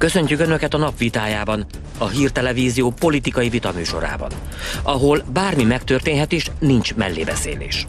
[0.00, 1.66] Köszöntjük Önöket a napvitájában,
[1.98, 4.30] a hírtelevízió politikai vitaműsorában,
[4.82, 7.86] ahol bármi megtörténhet is, nincs mellébeszélés.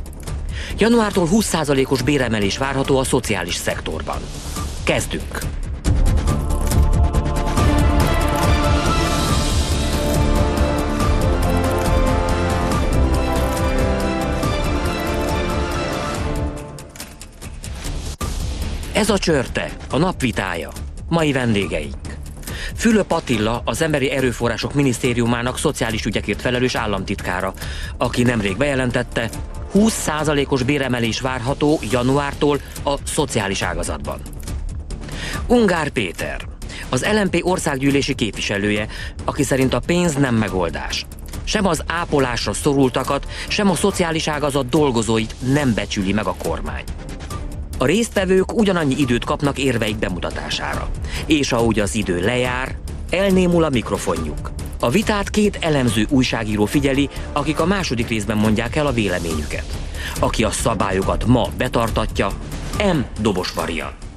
[0.77, 4.21] Januártól 20%-os béremelés várható a szociális szektorban.
[4.83, 5.39] Kezdünk!
[18.93, 20.69] Ez a csörte, a napvitája.
[21.11, 21.95] Mai vendégeink.
[22.75, 27.53] Fülöp Attila, az Emberi Erőforrások Minisztériumának szociális ügyekért felelős államtitkára,
[27.97, 29.29] aki nemrég bejelentette,
[29.73, 34.19] 20%-os béremelés várható januártól a szociális ágazatban.
[35.47, 36.47] Ungár Péter,
[36.89, 38.87] az LMP országgyűlési képviselője,
[39.25, 41.05] aki szerint a pénz nem megoldás.
[41.43, 46.83] Sem az ápolásra szorultakat, sem a szociális ágazat dolgozóit nem becsüli meg a kormány.
[47.81, 50.89] A résztvevők ugyanannyi időt kapnak érveik bemutatására.
[51.25, 52.75] És ahogy az idő lejár,
[53.09, 54.51] elnémul a mikrofonjuk.
[54.79, 59.65] A vitát két elemző újságíró figyeli, akik a második részben mondják el a véleményüket.
[60.19, 62.31] Aki a szabályokat ma betartatja,
[62.77, 63.21] M.
[63.21, 64.10] Dobos variant.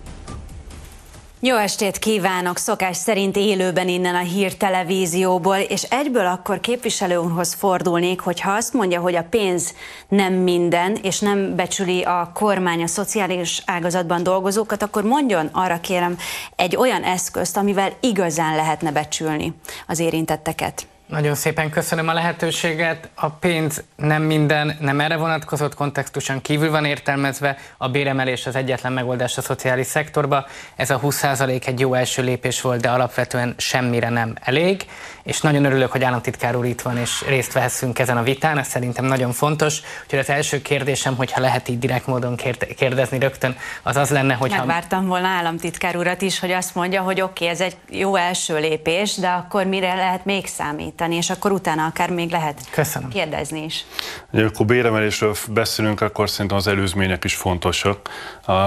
[1.47, 2.57] Jó estét kívánok!
[2.57, 9.15] Szokás szerint élőben innen a hírtelevízióból, és egyből akkor képviselőnhoz fordulnék, hogyha azt mondja, hogy
[9.15, 9.75] a pénz
[10.09, 16.19] nem minden, és nem becsüli a kormány a szociális ágazatban dolgozókat, akkor mondjon arra kérem
[16.57, 19.53] egy olyan eszközt, amivel igazán lehetne becsülni
[19.87, 20.87] az érintetteket.
[21.07, 23.09] Nagyon szépen köszönöm a lehetőséget.
[23.15, 27.57] A pénz nem minden, nem erre vonatkozott, kontextuson kívül van értelmezve.
[27.77, 30.47] A béremelés az egyetlen megoldás a szociális szektorba.
[30.77, 34.87] Ez a 20% egy jó első lépés volt, de alapvetően semmire nem elég.
[35.23, 38.59] És nagyon örülök, hogy államtitkár úr itt van, és részt vehessünk ezen a vitán.
[38.59, 39.81] Ez szerintem nagyon fontos.
[40.03, 42.37] Úgyhogy az első kérdésem, hogyha lehet így direkt módon
[42.77, 44.51] kérdezni rögtön, az az lenne, hogy...
[44.51, 48.59] Megvártam volna államtitkár urat is, hogy azt mondja, hogy oké, okay, ez egy jó első
[48.59, 50.93] lépés, de akkor mire lehet még számítani?
[51.05, 53.09] Számítani, és akkor utána akár még lehet Köszönöm.
[53.09, 53.85] kérdezni is.
[54.33, 58.09] Akkor béremelésről beszélünk, akkor szerintem az előzmények is fontosak.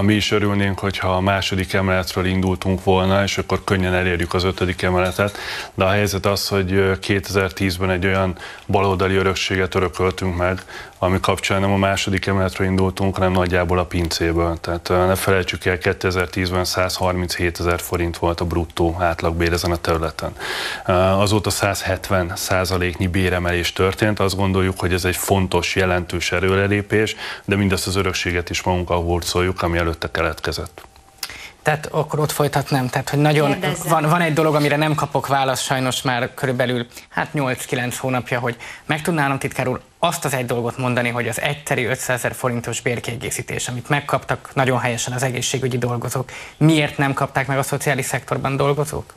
[0.00, 4.82] Mi is örülnénk, hogyha a második emeletről indultunk volna, és akkor könnyen elérjük az ötödik
[4.82, 5.36] emeletet,
[5.74, 8.36] de a helyzet az, hogy 2010-ben egy olyan
[8.66, 10.62] baloldali örökséget örököltünk meg,
[10.98, 14.58] ami kapcsán nem a második emeletről indultunk, hanem nagyjából a pincéből.
[14.60, 20.32] Tehát ne felejtsük el, 2010-ben 137 ezer forint volt a bruttó átlagbér ezen a területen.
[21.18, 27.86] Azóta 170 százaléknyi béremelés történt, azt gondoljuk, hogy ez egy fontos, jelentős erőrelépés, de mindezt
[27.86, 30.82] az örökséget is magunkkal hurcoljuk, ami előtte keletkezett.
[31.62, 33.56] Tehát akkor ott folytatnám, tehát hogy nagyon
[33.88, 38.56] van, van egy dolog, amire nem kapok választ sajnos már körülbelül hát 8-9 hónapja, hogy
[38.86, 39.00] meg
[39.38, 43.88] titkár úr azt az egy dolgot mondani, hogy az egyteri 500 ezer forintos bérkiegészítés, amit
[43.88, 49.14] megkaptak nagyon helyesen az egészségügyi dolgozók, miért nem kapták meg a szociális szektorban dolgozók?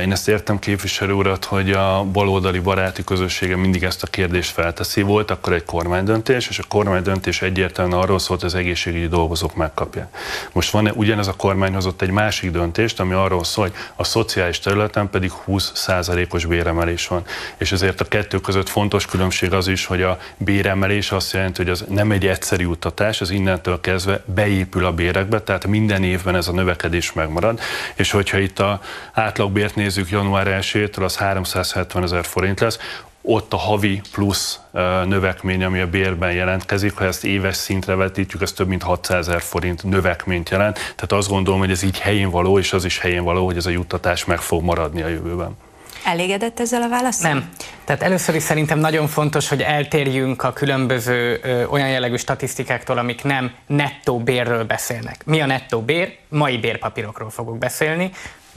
[0.00, 5.02] Én ezt értem képviselő urat, hogy a baloldali baráti közössége mindig ezt a kérdést felteszi.
[5.02, 10.16] Volt akkor egy kormánydöntés, és a kormánydöntés egyértelműen arról szólt, hogy az egészségügyi dolgozók megkapják.
[10.52, 14.58] Most van ugyanez a kormány hozott egy másik döntést, ami arról szól, hogy a szociális
[14.58, 17.24] területen pedig 20%-os béremelés van.
[17.56, 21.70] És ezért a kettő között fontos különbség az is, hogy a béremelés azt jelenti, hogy
[21.70, 26.48] az nem egy egyszerű utatás, az innentől kezdve beépül a bérekbe, tehát minden évben ez
[26.48, 27.60] a növekedés megmarad,
[27.94, 28.80] és hogyha itt a
[29.12, 32.78] átlagbért nézzük január 1-től, az 370 ezer forint lesz,
[33.22, 34.60] ott a havi plusz
[35.04, 39.40] növekmény, ami a bérben jelentkezik, ha ezt éves szintre vetítjük, ez több mint 600 ezer
[39.40, 40.74] forint növekményt jelent.
[40.74, 43.66] Tehát azt gondolom, hogy ez így helyén való, és az is helyén való, hogy ez
[43.66, 45.56] a juttatás meg fog maradni a jövőben.
[46.04, 47.30] Elégedett ezzel a válaszol?
[47.30, 47.48] Nem.
[47.84, 53.22] Tehát először is szerintem nagyon fontos, hogy eltérjünk a különböző ö, olyan jellegű statisztikáktól, amik
[53.22, 55.24] nem nettó bérről beszélnek.
[55.24, 56.16] Mi a nettó bér?
[56.28, 58.10] Mai bérpapírokról fogok beszélni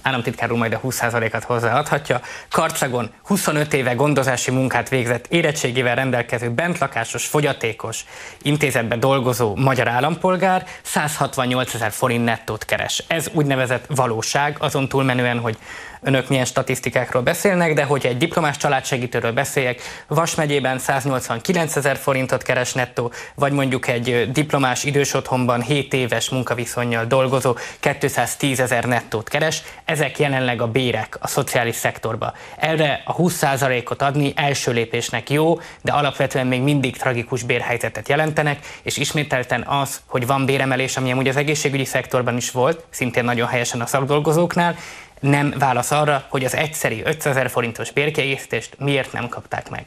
[0.06, 2.22] államtitkár úr majd a 20%-at hozzáadhatja.
[2.50, 8.06] Karcagon 25 éve gondozási munkát végzett érettségével rendelkező bentlakásos, fogyatékos
[8.42, 13.04] intézetben dolgozó magyar állampolgár 168 ezer forint nettót keres.
[13.08, 15.58] Ez úgynevezett valóság, azon túlmenően, hogy
[16.06, 22.44] önök milyen statisztikákról beszélnek, de hogy egy diplomás családsegítőről beszéljek, Vas megyében 189 ezer forintot
[22.44, 29.30] keres nettó, vagy mondjuk egy diplomás idős otthonban 7 éves munkaviszonyjal dolgozó 210 ezer nettót
[29.30, 32.34] keres, ezek jelenleg a bérek a szociális szektorba.
[32.58, 38.98] Erre a 20%-ot adni első lépésnek jó, de alapvetően még mindig tragikus bérhelyzetet jelentenek, és
[38.98, 43.82] ismételten az, hogy van béremelés, ami amúgy az egészségügyi szektorban is volt, szintén nagyon helyesen
[43.82, 44.76] a szakdolgozóknál,
[45.20, 49.86] nem válasz arra, hogy az egyszeri 500 ezer forintos bérkiegészítést miért nem kapták meg.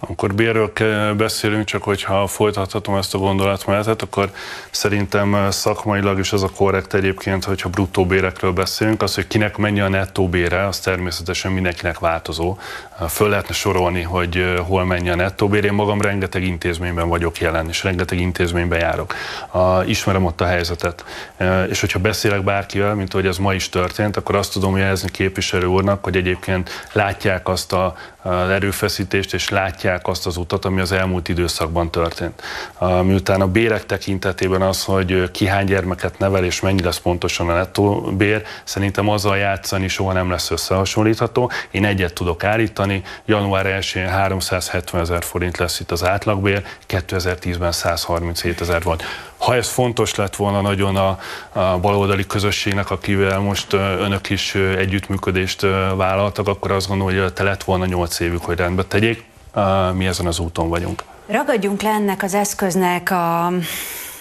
[0.00, 0.72] Amikor bérről
[1.14, 4.30] beszélünk, csak hogyha folytathatom ezt a gondolatmenetet, akkor
[4.70, 9.80] szerintem szakmailag is az a korrekt egyébként, hogyha bruttó bérekről beszélünk, az, hogy kinek mennyi
[9.80, 12.58] a nettó bére, az természetesen mindenkinek változó.
[13.08, 15.64] Föl lehetne sorolni, hogy hol mennyi a nettó bér.
[15.64, 19.14] Én magam rengeteg intézményben vagyok jelen, és rengeteg intézményben járok.
[19.86, 21.04] Ismerem ott a helyzetet.
[21.68, 25.66] És hogyha beszélek bárkivel, mint hogy ez ma is történt, akkor azt tudom jelezni képviselő
[25.66, 27.96] úrnak, hogy egyébként látják azt a,
[28.50, 32.42] erőfeszítést, és látják azt az utat, ami az elmúlt időszakban történt.
[33.02, 37.54] Miután a bérek tekintetében az, hogy ki hány gyermeket nevel, és mennyi lesz pontosan a
[37.54, 41.50] nettó bér, szerintem azzal játszani soha nem lesz összehasonlítható.
[41.70, 48.60] Én egyet tudok állítani, január 1-én 370 ezer forint lesz itt az átlagbér, 2010-ben 137
[48.60, 49.02] ezer volt.
[49.36, 51.18] Ha ez fontos lett volna nagyon a,
[51.52, 55.60] a baloldali közösségnek, akivel most önök is együttműködést
[55.96, 59.24] vállaltak, akkor azt gondolom, hogy te lett volna 8 évük, hogy rendbe tegyék.
[59.94, 61.02] Mi ezen az úton vagyunk.
[61.26, 63.52] Ragadjunk le ennek az eszköznek a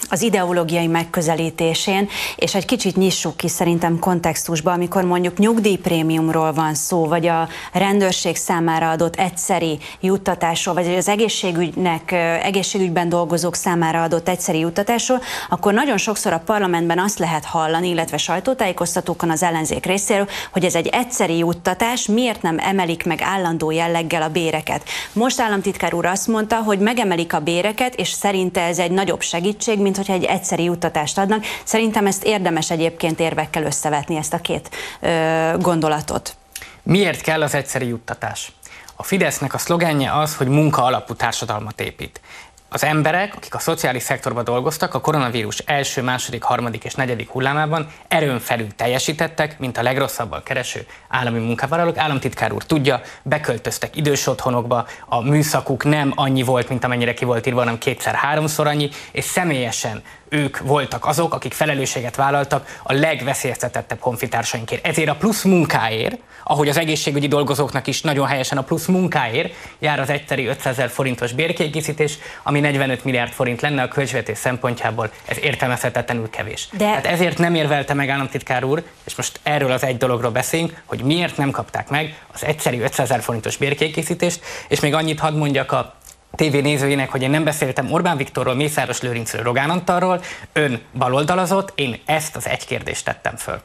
[0.09, 7.05] az ideológiai megközelítésén, és egy kicsit nyissuk ki szerintem kontextusba, amikor mondjuk nyugdíjprémiumról van szó,
[7.05, 12.11] vagy a rendőrség számára adott egyszeri juttatásról, vagy az egészségügynek,
[12.43, 18.17] egészségügyben dolgozók számára adott egyszeri juttatásról, akkor nagyon sokszor a parlamentben azt lehet hallani, illetve
[18.17, 24.21] sajtótájékoztatókon az ellenzék részéről, hogy ez egy egyszeri juttatás, miért nem emelik meg állandó jelleggel
[24.21, 24.83] a béreket.
[25.13, 29.79] Most államtitkár úr azt mondta, hogy megemelik a béreket, és szerinte ez egy nagyobb segítség,
[29.79, 31.43] mint hogyha egy egyszeri juttatást adnak.
[31.63, 34.69] Szerintem ezt érdemes egyébként érvekkel összevetni ezt a két
[34.99, 36.35] ö, gondolatot.
[36.83, 38.51] Miért kell az egyszeri juttatás?
[38.95, 42.21] A Fidesznek a szlogenje az, hogy munka alapú társadalmat épít
[42.69, 47.87] az emberek, akik a szociális szektorban dolgoztak, a koronavírus első, második, harmadik és negyedik hullámában
[48.07, 51.97] erőn felül teljesítettek, mint a legrosszabbal kereső állami munkavállalók.
[51.97, 57.47] Államtitkár úr tudja, beköltöztek idős otthonokba, a műszakuk nem annyi volt, mint amennyire ki volt
[57.47, 60.03] írva, hanem kétszer-háromszor annyi, és személyesen
[60.35, 64.85] ők voltak azok, akik felelősséget vállaltak a legveszélyeztetettebb honfitársainkért.
[64.85, 69.99] Ezért a plusz munkáért, ahogy az egészségügyi dolgozóknak is nagyon helyesen a plusz munkáért jár
[69.99, 75.37] az egyszeri 500 ezer forintos bérkiegészítés, ami 45 milliárd forint lenne a költségvetés szempontjából, ez
[75.41, 76.67] értelmezhetetlenül kevés.
[76.71, 76.77] De...
[76.77, 81.01] Tehát ezért nem érvelte meg államtitkár úr, és most erről az egy dologról beszélünk, hogy
[81.01, 85.71] miért nem kapták meg az egyszerű 500 ezer forintos bérkiegészítést, és még annyit hadd mondjak
[85.71, 85.95] a
[86.35, 90.21] TV nézőinek, hogy én nem beszéltem Orbán Viktorról, Mészáros Lőrincről, Rogán Antalról,
[90.53, 93.61] ön baloldalazott, én ezt az egy kérdést tettem föl.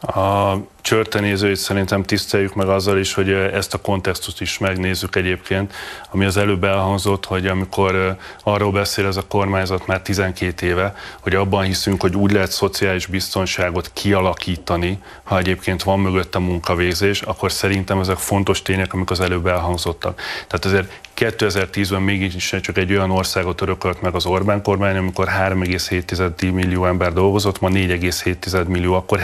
[0.00, 5.74] A csörtenézőit szerintem tiszteljük meg azzal is, hogy ezt a kontextust is megnézzük egyébként,
[6.10, 11.34] ami az előbb elhangzott, hogy amikor arról beszél ez a kormányzat már 12 éve, hogy
[11.34, 17.52] abban hiszünk, hogy úgy lehet szociális biztonságot kialakítani, ha egyébként van mögött a munkavégzés, akkor
[17.52, 20.20] szerintem ezek fontos tények, amik az előbb elhangzottak.
[20.46, 26.52] Tehát ezért 2010-ben mégis csak egy olyan országot örökölt meg az Orbán kormány, amikor 3,7
[26.52, 29.18] millió ember dolgozott, ma 4,7 millió, akkor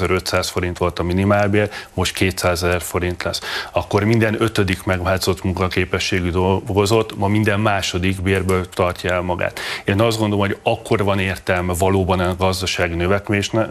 [0.00, 3.40] 73.500 forint volt a minimálbér, most 200 ezer forint lesz.
[3.72, 9.60] Akkor minden ötödik megváltozott munkaképességű dolgozott, ma minden második bérből tartja el magát.
[9.84, 12.94] Én azt gondolom, hogy akkor van értelme valóban a gazdasági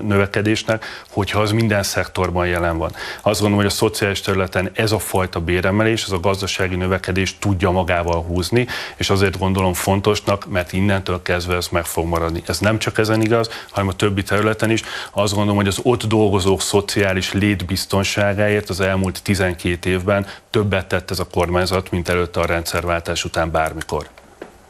[0.02, 2.92] növekedésnek, hogyha az minden szektorban jelen van.
[3.22, 7.72] Azt gondolom, hogy a szociális területen ez a fajta béremelés, ez a gazdasági növekedés tudja
[7.72, 12.44] magával húzni, és azért gondolom fontosnak, mert innentől kezdve ez meg fog maradni.
[12.48, 14.84] Ez nem csak ezen igaz, hanem a többi területen is.
[15.12, 21.20] Azt gondolom, hogy az ott dolgozók szociális létbiztonságáért az elmúlt 12 évben többet tett ez
[21.20, 24.08] a kormányzat, mint előtte a rendszerváltás után bármikor.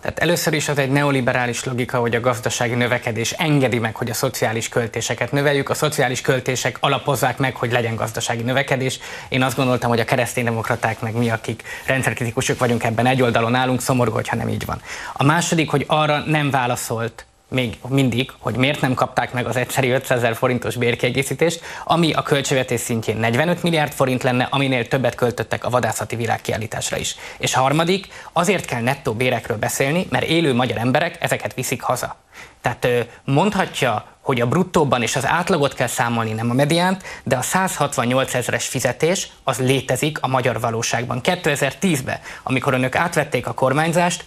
[0.01, 4.13] Tehát először is az egy neoliberális logika, hogy a gazdasági növekedés engedi meg, hogy a
[4.13, 5.70] szociális költéseket növeljük.
[5.70, 9.00] A szociális költések alapozzák meg, hogy legyen gazdasági növekedés.
[9.29, 13.81] Én azt gondoltam, hogy a kereszténydemokraták meg mi, akik rendszerkritikusok vagyunk ebben egy oldalon állunk,
[13.81, 14.81] szomorú, hogyha nem így van.
[15.13, 19.92] A második, hogy arra nem válaszolt még mindig, hogy miért nem kapták meg az egyszerű
[19.92, 25.66] 500 ezer forintos bérkiegészítést, ami a költségvetés szintjén 45 milliárd forint lenne, aminél többet költöttek
[25.66, 27.16] a vadászati világkiállításra is.
[27.38, 32.16] És harmadik, azért kell nettó bérekről beszélni, mert élő magyar emberek ezeket viszik haza.
[32.62, 37.42] Tehát mondhatja, hogy a bruttóban és az átlagot kell számolni, nem a mediánt, de a
[37.42, 41.20] 168 ezeres fizetés az létezik a magyar valóságban.
[41.24, 44.25] 2010-ben, amikor önök átvették a kormányzást,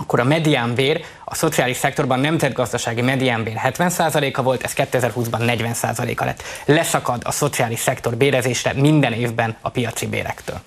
[0.00, 6.42] akkor a mediánbér a szociális szektorban nemzetgazdasági mediánbér 70%-a volt, ez 2020-ban 40%-a lett.
[6.64, 10.60] Leszakad a szociális szektor bérezésre minden évben a piaci bérektől.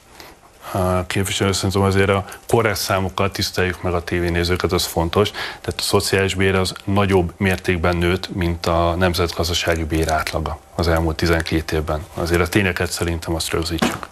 [0.72, 5.32] A képviselő szerintem azért a korrekt számokkal tiszteljük meg a tévénézőket, az fontos.
[5.32, 11.16] Tehát a szociális bér az nagyobb mértékben nőtt, mint a nemzetgazdasági bér átlaga az elmúlt
[11.16, 12.06] 12 évben.
[12.14, 14.08] Azért a tényeket szerintem azt rögzítsük.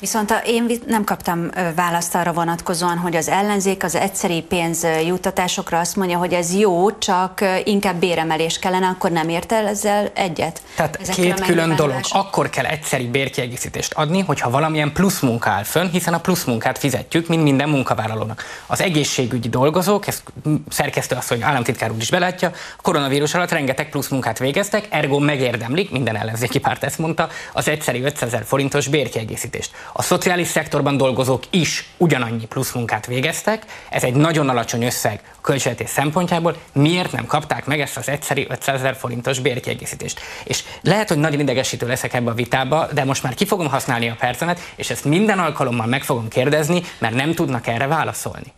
[0.00, 6.18] Viszont én nem kaptam választ arra vonatkozóan, hogy az ellenzék az egyszeri pénzjutatásokra azt mondja,
[6.18, 10.62] hogy ez jó, csak inkább béremelés kellene, akkor nem ért el ezzel egyet?
[10.74, 12.00] Tehát Ezekkel két külön dolog.
[12.08, 16.78] Akkor kell egyszeri bérkiegészítést adni, hogyha valamilyen plusz munka áll fönn, hiszen a plusz munkát
[16.78, 18.44] fizetjük, mint minden munkavállalónak.
[18.66, 20.22] Az egészségügyi dolgozók, ezt
[20.68, 25.90] szerkesztő hogy államtitkár úr is belátja, a koronavírus alatt rengeteg plusz munkát végeztek, ergo megérdemlik,
[25.90, 29.67] minden ellenzéki párt ezt mondta, az egyszeri 500 forintos bérkiegészítést.
[29.92, 35.40] A szociális szektorban dolgozók is ugyanannyi plusz munkát végeztek, ez egy nagyon alacsony összeg a
[35.40, 40.20] költségvetés szempontjából, miért nem kapták meg ezt az egyszeri 500 forintos bérkiegészítést?
[40.44, 44.08] És lehet, hogy nagyon idegesítő leszek ebbe a vitába, de most már ki fogom használni
[44.08, 48.52] a percemet, és ezt minden alkalommal meg fogom kérdezni, mert nem tudnak erre válaszolni.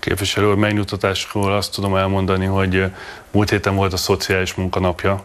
[0.00, 2.84] Képviselő úr, megnyugtatásról azt tudom elmondani, hogy
[3.30, 5.24] múlt héten volt a szociális munkanapja,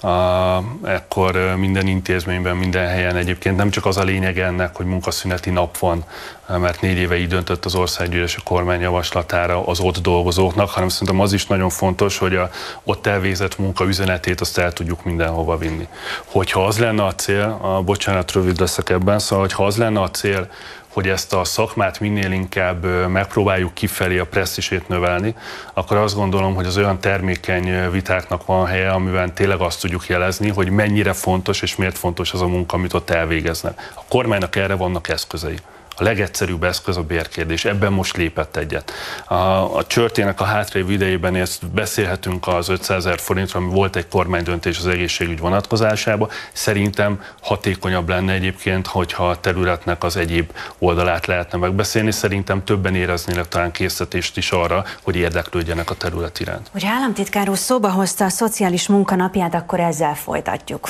[0.00, 5.50] a, ekkor minden intézményben, minden helyen egyébként nem csak az a lényeg ennek, hogy munkaszüneti
[5.50, 6.04] nap van,
[6.48, 11.20] mert négy éve így döntött az országgyűlés a kormány javaslatára az ott dolgozóknak, hanem szerintem
[11.20, 12.50] az is nagyon fontos, hogy a
[12.84, 15.88] ott elvégzett munka üzenetét azt el tudjuk mindenhova vinni.
[16.24, 20.10] Hogyha az lenne a cél, a, bocsánat, rövid leszek ebben, szóval, hogyha az lenne a
[20.10, 20.48] cél,
[20.94, 25.34] hogy ezt a szakmát minél inkább megpróbáljuk kifelé a presztisét növelni,
[25.72, 30.48] akkor azt gondolom, hogy az olyan termékeny vitáknak van helye, amiben tényleg azt tudjuk jelezni,
[30.48, 33.92] hogy mennyire fontos és miért fontos az a munka, amit ott elvégeznek.
[33.94, 35.56] A kormánynak erre vannak eszközei.
[35.96, 37.64] A legegyszerűbb eszköz a bérkérdés.
[37.64, 38.92] Ebben most lépett egyet.
[39.24, 39.34] A,
[39.76, 44.78] a csörtének a hátrébb idejében ezt beszélhetünk az 500 ezer forintra, ami volt egy kormánydöntés
[44.78, 46.28] az egészségügy vonatkozásába.
[46.52, 52.10] Szerintem hatékonyabb lenne egyébként, hogyha a területnek az egyéb oldalát lehetne megbeszélni.
[52.10, 56.68] Szerintem többen éreznének talán készítést is arra, hogy érdeklődjenek a terület iránt.
[56.72, 60.88] Hogyha államtitkár úr szóba hozta a szociális munkanapját, akkor ezzel folytatjuk.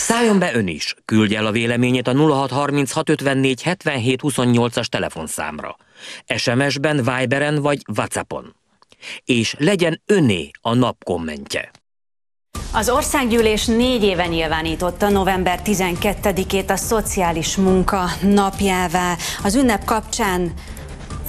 [0.00, 4.22] Szálljon be ön is, küldje el a véleményét a 063654 77
[4.74, 5.76] as telefonszámra,
[6.36, 8.56] SMS-ben, Viberen vagy Whatsappon.
[9.24, 11.70] És legyen öné a nap kommentje.
[12.72, 19.16] Az országgyűlés négy éve nyilvánította november 12-ét a szociális munka napjává.
[19.42, 20.52] Az ünnep kapcsán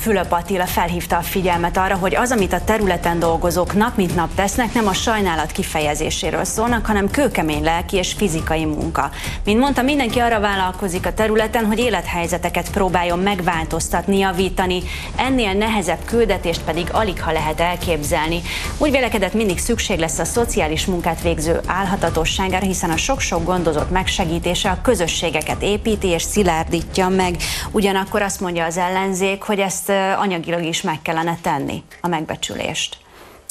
[0.02, 4.34] Fülöp Attila felhívta a figyelmet arra, hogy az, amit a területen dolgozók nap mint nap
[4.36, 9.10] tesznek, nem a sajnálat kifejezéséről szólnak, hanem kőkemény lelki és fizikai munka.
[9.46, 14.82] Mint mondta, mindenki arra vállalkozik a területen, hogy élethelyzeteket próbáljon megváltoztatni, javítani.
[15.16, 18.42] Ennél nehezebb küldetést pedig alig ha lehet elképzelni.
[18.78, 24.70] Úgy vélekedett, mindig szükség lesz a szociális munkát végző álhatatosságára, hiszen a sok-sok gondozott megsegítése
[24.70, 27.36] a közösségeket építi és szilárdítja meg.
[27.72, 32.98] Ugyanakkor azt mondja az ellenzék, hogy ezt anyagilag is meg kellene tenni a megbecsülést.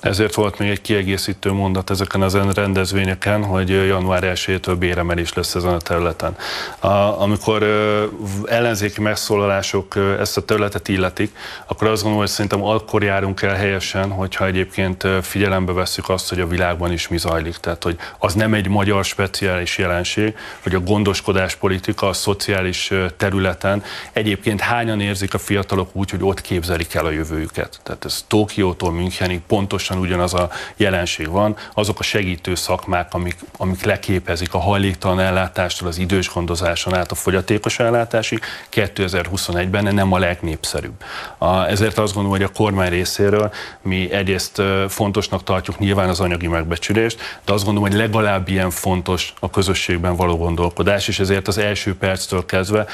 [0.01, 5.73] Ezért volt még egy kiegészítő mondat ezeken az rendezvényeken, hogy január 1-től béremelés lesz ezen
[5.73, 6.37] a területen.
[6.79, 6.87] A,
[7.21, 8.05] amikor ö,
[8.45, 13.55] ellenzéki megszólalások ö, ezt a területet illetik, akkor azt gondolom, hogy szerintem akkor járunk el
[13.55, 17.57] helyesen, hogyha egyébként figyelembe veszük azt, hogy a világban is mi zajlik.
[17.57, 23.83] Tehát, hogy az nem egy magyar speciális jelenség, hogy a gondoskodás politika a szociális területen
[24.13, 27.81] egyébként hányan érzik a fiatalok úgy, hogy ott képzelik el a jövőjüket.
[27.83, 33.37] Tehát ez Tokiótól Münchenig pontosan pontosan ugyanaz a jelenség van, azok a segítő szakmák, amik,
[33.57, 38.41] amik leképezik a hajléktalan ellátástól az idős gondozáson át a fogyatékos ellátásig,
[38.73, 41.03] 2021-ben nem a legnépszerűbb.
[41.39, 46.47] A, ezért azt gondolom, hogy a kormány részéről mi egyrészt fontosnak tartjuk nyilván az anyagi
[46.47, 51.59] megbecsülést, de azt gondolom, hogy legalább ilyen fontos a közösségben való gondolkodás, és ezért az
[51.59, 52.87] első perctől kezdve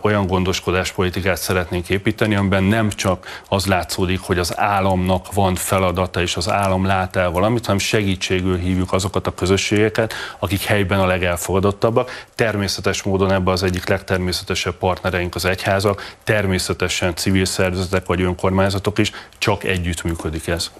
[0.00, 6.36] olyan gondoskodáspolitikát szeretnénk építeni, amiben nem csak az látszódik, hogy az államnak van feladata és
[6.36, 12.26] az állam lát el valamit, hanem segítségül hívjuk azokat a közösségeket, akik helyben a legelfogadottabbak.
[12.34, 19.10] Természetes módon ebbe az egyik legtermészetesebb partnereink az egyházak, természetesen civil szervezetek vagy önkormányzatok is,
[19.38, 20.70] csak együttműködik ez.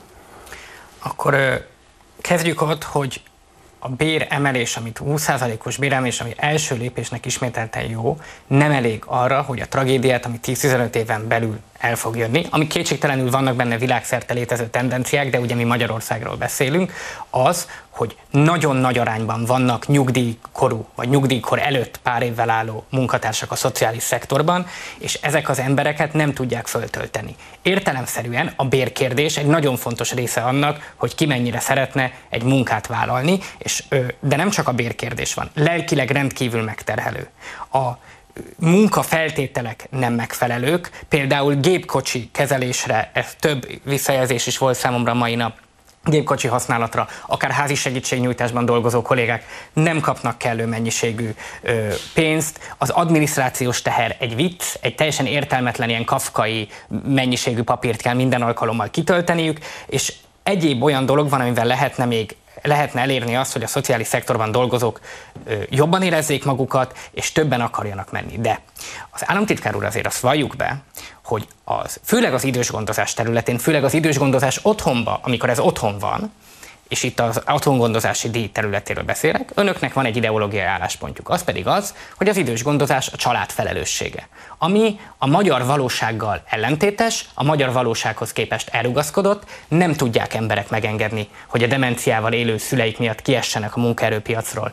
[0.98, 1.66] Akkor
[2.20, 3.20] kezdjük ott, hogy
[3.84, 9.60] a bér emelés, amit 20%-os béremelés, ami első lépésnek ismételten jó, nem elég arra, hogy
[9.60, 14.66] a tragédiát, ami 10-15 éven belül el fog jönni, ami kétségtelenül vannak benne világszerte létező
[14.66, 16.92] tendenciák, de ugye mi Magyarországról beszélünk,
[17.30, 23.54] az, hogy nagyon nagy arányban vannak nyugdíjkorú, vagy nyugdíjkor előtt pár évvel álló munkatársak a
[23.54, 24.66] szociális szektorban,
[24.98, 27.36] és ezek az embereket nem tudják föltölteni.
[27.62, 33.38] Értelemszerűen a bérkérdés egy nagyon fontos része annak, hogy ki mennyire szeretne egy munkát vállalni,
[33.58, 33.84] és,
[34.20, 37.28] de nem csak a bérkérdés van, lelkileg rendkívül megterhelő.
[37.72, 37.90] A
[38.56, 45.52] munkafeltételek nem megfelelők, például gépkocsi kezelésre, ez több visszajelzés is volt számomra mai nap,
[46.04, 52.74] gépkocsi használatra, akár házi segítségnyújtásban dolgozó kollégák nem kapnak kellő mennyiségű ö, pénzt.
[52.78, 56.68] Az adminisztrációs teher egy vicc, egy teljesen értelmetlen ilyen kafkai
[57.04, 60.12] mennyiségű papírt kell minden alkalommal kitölteniük, és
[60.42, 65.00] egyéb olyan dolog van, amivel lehetne még lehetne elérni azt, hogy a szociális szektorban dolgozók
[65.68, 68.38] jobban érezzék magukat, és többen akarjanak menni.
[68.38, 68.60] De
[69.10, 70.82] az államtitkár úr azért azt valljuk be,
[71.24, 75.98] hogy az, főleg az idős gondozás területén, főleg az idős gondozás otthonba, amikor ez otthon
[75.98, 76.32] van,
[76.92, 81.94] és itt az otthongondozási díj területéről beszélek, önöknek van egy ideológiai álláspontjuk, az pedig az,
[82.16, 88.32] hogy az idős gondozás a család felelőssége, ami a magyar valósággal ellentétes, a magyar valósághoz
[88.32, 94.72] képest elrugaszkodott, nem tudják emberek megengedni, hogy a demenciával élő szüleik miatt kiessenek a munkaerőpiacról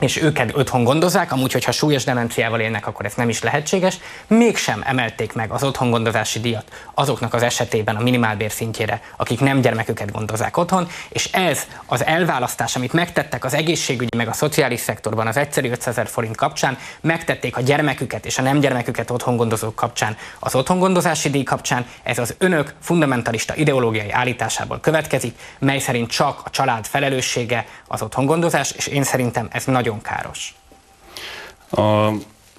[0.00, 4.82] és őket otthon gondozzák, amúgy, hogyha súlyos demenciával élnek, akkor ez nem is lehetséges, mégsem
[4.84, 6.64] emelték meg az otthongondozási díjat
[6.94, 12.76] azoknak az esetében a minimálbér szintjére, akik nem gyermeküket gondozzák otthon, és ez az elválasztás,
[12.76, 17.56] amit megtettek az egészségügyi meg a szociális szektorban az egyszerű 500 ezer forint kapcsán, megtették
[17.56, 22.34] a gyermeküket és a nem gyermeküket otthon gondozók kapcsán, az otthongondozási díj kapcsán, ez az
[22.38, 29.02] önök fundamentalista ideológiai állításából következik, mely szerint csak a család felelőssége az otthongondozás, és én
[29.02, 30.54] szerintem ez nagyon nagyon káros.
[31.70, 32.12] A,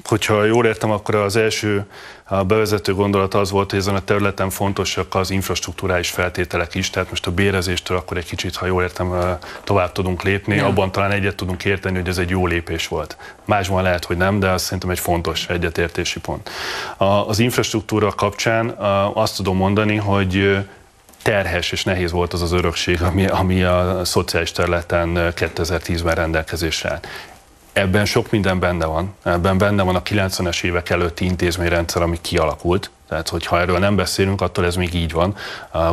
[0.04, 1.86] hogyha jól értem, akkor az első
[2.28, 7.10] a bevezető gondolat az volt, hogy ezen a területen fontosak az infrastruktúrális feltételek is, tehát
[7.10, 10.66] most a bérezéstől akkor egy kicsit, ha jól értem, tovább tudunk lépni, ja.
[10.66, 13.18] abban talán egyet tudunk érteni, hogy ez egy jó lépés volt.
[13.46, 16.50] Másban lehet, hogy nem, de az szerintem egy fontos egyetértési pont.
[17.28, 18.70] Az infrastruktúra kapcsán
[19.14, 20.58] azt tudom mondani, hogy
[21.24, 27.08] terhes és nehéz volt az az örökség, ami, ami a szociális területen 2010-ben rendelkezésre állt.
[27.74, 29.16] Ebben sok minden benne van.
[29.24, 34.42] Ebben benne van a 90-es évek előtti intézményrendszer, ami kialakult, tehát, hogyha erről nem beszélünk,
[34.42, 35.36] attól ez még így van.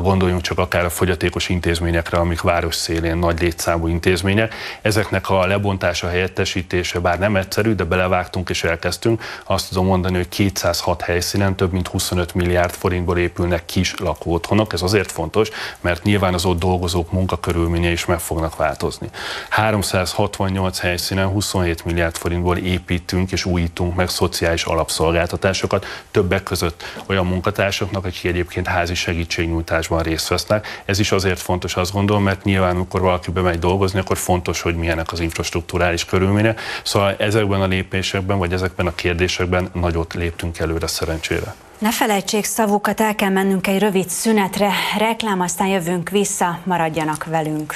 [0.02, 4.54] Gondoljunk csak akár a fogyatékos intézményekre, amik város szélén nagy létszámú intézmények.
[4.82, 9.22] Ezeknek a lebontása, helyettesítése bár nem egyszerű, de belevágtunk és elkezdtünk.
[9.44, 14.72] Azt tudom mondani, hogy 206 helyszínen több mint 25 milliárd forintból épülnek kis lakóotthonok.
[14.72, 15.48] Ez azért fontos,
[15.80, 19.10] mert nyilván az ott dolgozók munkakörülményei is meg fognak változni.
[19.48, 28.04] 368 helyszínen 27 milliárd forintból építünk és újítunk meg szociális alapszolgáltatásokat, többek között olyan munkatársaknak,
[28.04, 30.82] akik egyébként házi segítségnyújtásban részt vesznek.
[30.84, 34.76] Ez is azért fontos, azt gondolom, mert nyilván, amikor valaki bemegy dolgozni, akkor fontos, hogy
[34.76, 36.60] milyenek az infrastruktúrális körülmények.
[36.82, 41.54] Szóval ezekben a lépésekben, vagy ezekben a kérdésekben nagyot léptünk előre szerencsére.
[41.78, 47.74] Ne felejtsék szavukat, el kell mennünk egy rövid szünetre, reklám, aztán jövünk vissza, maradjanak velünk.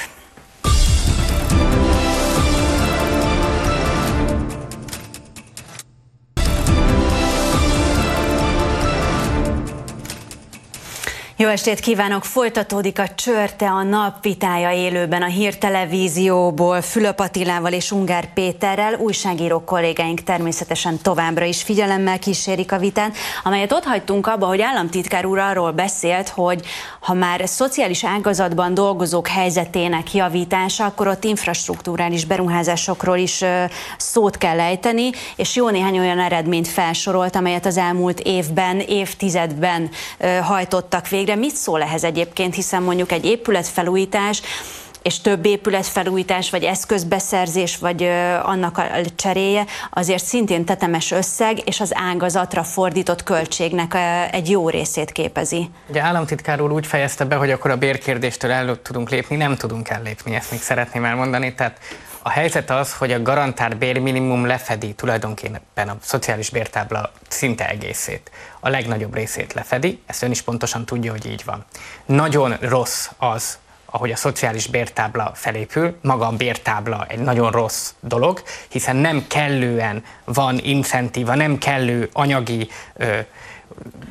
[11.43, 12.23] Jó estét kívánok!
[12.23, 18.93] Folytatódik a Csörte a napvitája élőben a hírtelevízióból Fülöp Attilával és Ungár Péterrel.
[18.93, 25.25] Újságíró kollégáink természetesen továbbra is figyelemmel kísérik a vitát, amelyet ott hagytunk abba, hogy államtitkár
[25.25, 26.65] úr arról beszélt, hogy
[26.99, 33.43] ha már szociális ágazatban dolgozók helyzetének javítása, akkor ott infrastruktúrális beruházásokról is
[33.97, 39.89] szót kell ejteni, és jó néhány olyan eredményt felsorolt, amelyet az elmúlt évben, évtizedben
[40.41, 44.41] hajtottak végre végre mit szól ehhez egyébként, hiszen mondjuk egy épületfelújítás,
[45.01, 48.03] és több épületfelújítás, vagy eszközbeszerzés, vagy
[48.43, 53.95] annak a cseréje azért szintén tetemes összeg, és az ágazatra fordított költségnek
[54.31, 55.69] egy jó részét képezi.
[55.89, 59.89] Ugye államtitkár úr úgy fejezte be, hogy akkor a bérkérdéstől el tudunk lépni, nem tudunk
[59.89, 61.53] ellépni, ezt még szeretném elmondani.
[61.53, 61.77] Tehát
[62.23, 68.31] a helyzet az, hogy a garantált bérminimum lefedi tulajdonképpen a szociális bértábla szinte egészét.
[68.59, 71.65] A legnagyobb részét lefedi, ezt ön is pontosan tudja, hogy így van.
[72.05, 78.43] Nagyon rossz az, ahogy a szociális bértábla felépül, maga a bértábla egy nagyon rossz dolog,
[78.69, 83.19] hiszen nem kellően van incentíva, nem kellő anyagi ö,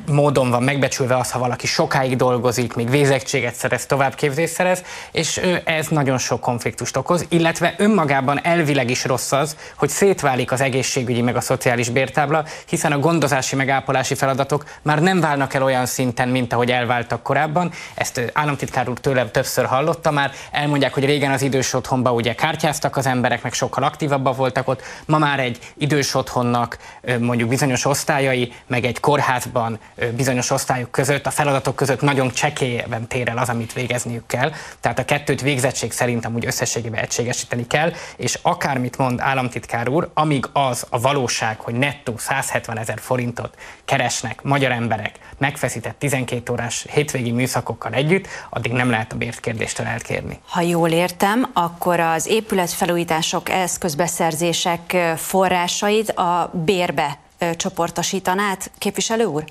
[0.07, 5.87] módon van megbecsülve az, ha valaki sokáig dolgozik, még végzettséget szerez, továbbképzést szerez, és ez
[5.87, 11.35] nagyon sok konfliktust okoz, illetve önmagában elvileg is rossz az, hogy szétválik az egészségügyi meg
[11.35, 16.53] a szociális bértábla, hiszen a gondozási megápolási feladatok már nem válnak el olyan szinten, mint
[16.53, 17.71] ahogy elváltak korábban.
[17.93, 20.31] Ezt államtitkár úr tőlem többször hallotta már.
[20.51, 24.81] Elmondják, hogy régen az idős otthonba ugye kártyáztak az emberek, meg sokkal aktívabbak voltak ott.
[25.05, 26.77] Ma már egy idős otthonnak
[27.19, 29.79] mondjuk bizonyos osztályai, meg egy kórház családban,
[30.15, 34.51] bizonyos osztályok között, a feladatok között nagyon csekélyen tér el az, amit végezniük kell.
[34.79, 40.45] Tehát a kettőt végzettség szerint amúgy összességében egységesíteni kell, és akármit mond államtitkár úr, amíg
[40.53, 47.31] az a valóság, hogy nettó 170 ezer forintot keresnek magyar emberek megfeszített 12 órás hétvégi
[47.31, 50.39] műszakokkal együtt, addig nem lehet a bért kérdéstől elkérni.
[50.49, 57.17] Ha jól értem, akkor az épületfelújítások, eszközbeszerzések forrásait a bérbe
[57.55, 59.43] csoportosítanát, képviselő úr?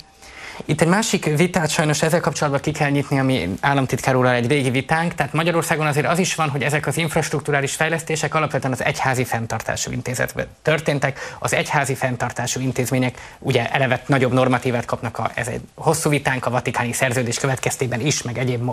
[0.65, 4.69] Itt egy másik vitát sajnos ezzel kapcsolatban ki kell nyitni, ami államtitkár úrral egy régi
[4.69, 5.15] vitánk.
[5.15, 9.91] Tehát Magyarországon azért az is van, hogy ezek az infrastruktúrális fejlesztések alapvetően az egyházi fenntartású
[9.91, 11.35] intézetben történtek.
[11.39, 16.49] Az egyházi fenntartású intézmények ugye eleve nagyobb normatívát kapnak, a, ez egy hosszú vitánk a
[16.49, 18.71] vatikáni szerződés következtében is, meg egyéb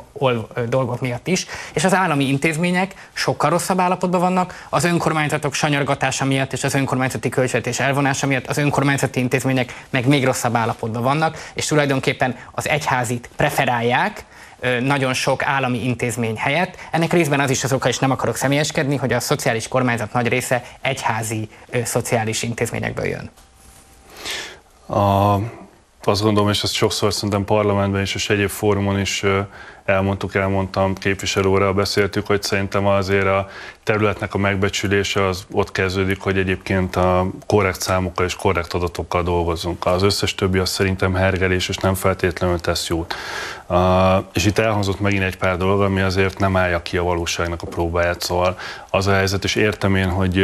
[0.69, 6.53] dolgok miatt is, és az állami intézmények sokkal rosszabb állapotban vannak, az önkormányzatok sanyargatása miatt
[6.53, 11.70] és az önkormányzati költségvetés elvonása miatt az önkormányzati intézmények meg még rosszabb állapotban vannak, és
[11.71, 14.25] tulajdonképpen az egyházit preferálják,
[14.81, 16.77] nagyon sok állami intézmény helyett.
[16.91, 20.29] Ennek részben az is az oka, és nem akarok személyeskedni, hogy a szociális kormányzat nagy
[20.29, 21.49] része egyházi
[21.85, 23.31] szociális intézményekből jön.
[24.99, 25.35] A,
[26.05, 29.25] azt gondolom, és ezt sokszor szerintem parlamentben is, és egyéb fórumon is
[29.91, 33.49] elmondtuk, elmondtam képviselőre, beszéltük, hogy szerintem azért a
[33.83, 39.87] területnek a megbecsülése az ott kezdődik, hogy egyébként a korrekt számokkal és korrekt adatokkal dolgozunk.
[39.87, 43.15] Az összes többi az szerintem hergelés, és nem feltétlenül tesz jót.
[43.67, 43.79] Uh,
[44.33, 47.67] és itt elhangzott megint egy pár dolog, ami azért nem állja ki a valóságnak a
[47.67, 48.59] próbáját, szóval
[48.91, 50.39] az a helyzet, és értem én, hogy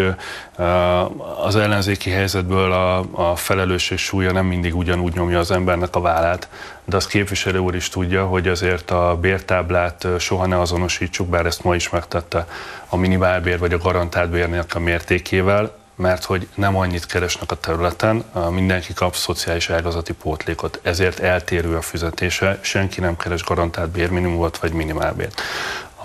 [0.58, 6.00] uh, az ellenzéki helyzetből a, a felelősség súlya nem mindig ugyanúgy nyomja az embernek a
[6.00, 6.48] vállát,
[6.86, 11.64] de azt képviselő úr is tudja, hogy azért a bértáblát soha ne azonosítsuk, bár ezt
[11.64, 12.46] ma is megtette
[12.88, 18.24] a minimálbér vagy a garantált bérnek a mértékével, mert hogy nem annyit keresnek a területen,
[18.50, 24.72] mindenki kap szociális ágazati pótlékot, ezért eltérő a fizetése, senki nem keres garantált bérminimumot vagy
[24.72, 25.40] minimálbért.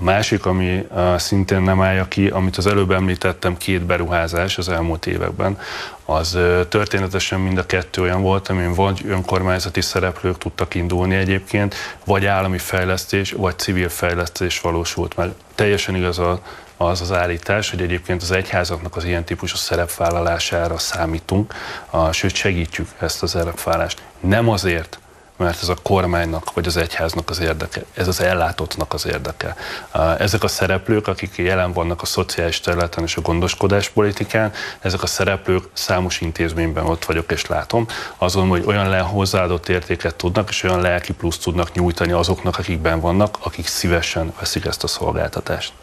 [0.01, 0.87] A másik, ami
[1.17, 5.59] szintén nem állja ki, amit az előbb említettem, két beruházás az elmúlt években,
[6.05, 6.37] az
[6.69, 12.57] történetesen mind a kettő olyan volt, amin vagy önkormányzati szereplők tudtak indulni egyébként, vagy állami
[12.57, 15.31] fejlesztés, vagy civil fejlesztés valósult meg.
[15.55, 16.41] Teljesen igaz a
[16.77, 21.53] az az állítás, hogy egyébként az egyházaknak az ilyen típusú szerepvállalására számítunk,
[22.11, 24.01] sőt segítjük ezt a szerepvállalást.
[24.19, 24.99] Nem azért,
[25.41, 29.55] mert ez a kormánynak vagy az egyháznak az érdeke, ez az ellátottnak az érdeke.
[30.17, 35.07] Ezek a szereplők, akik jelen vannak a szociális területen és a gondoskodás politikán, ezek a
[35.07, 37.85] szereplők számos intézményben ott vagyok és látom,
[38.17, 42.99] azon, hogy olyan le hozzáadott értéket tudnak, és olyan lelki plusz tudnak nyújtani azoknak, akikben
[42.99, 45.73] vannak, akik szívesen veszik ezt a szolgáltatást.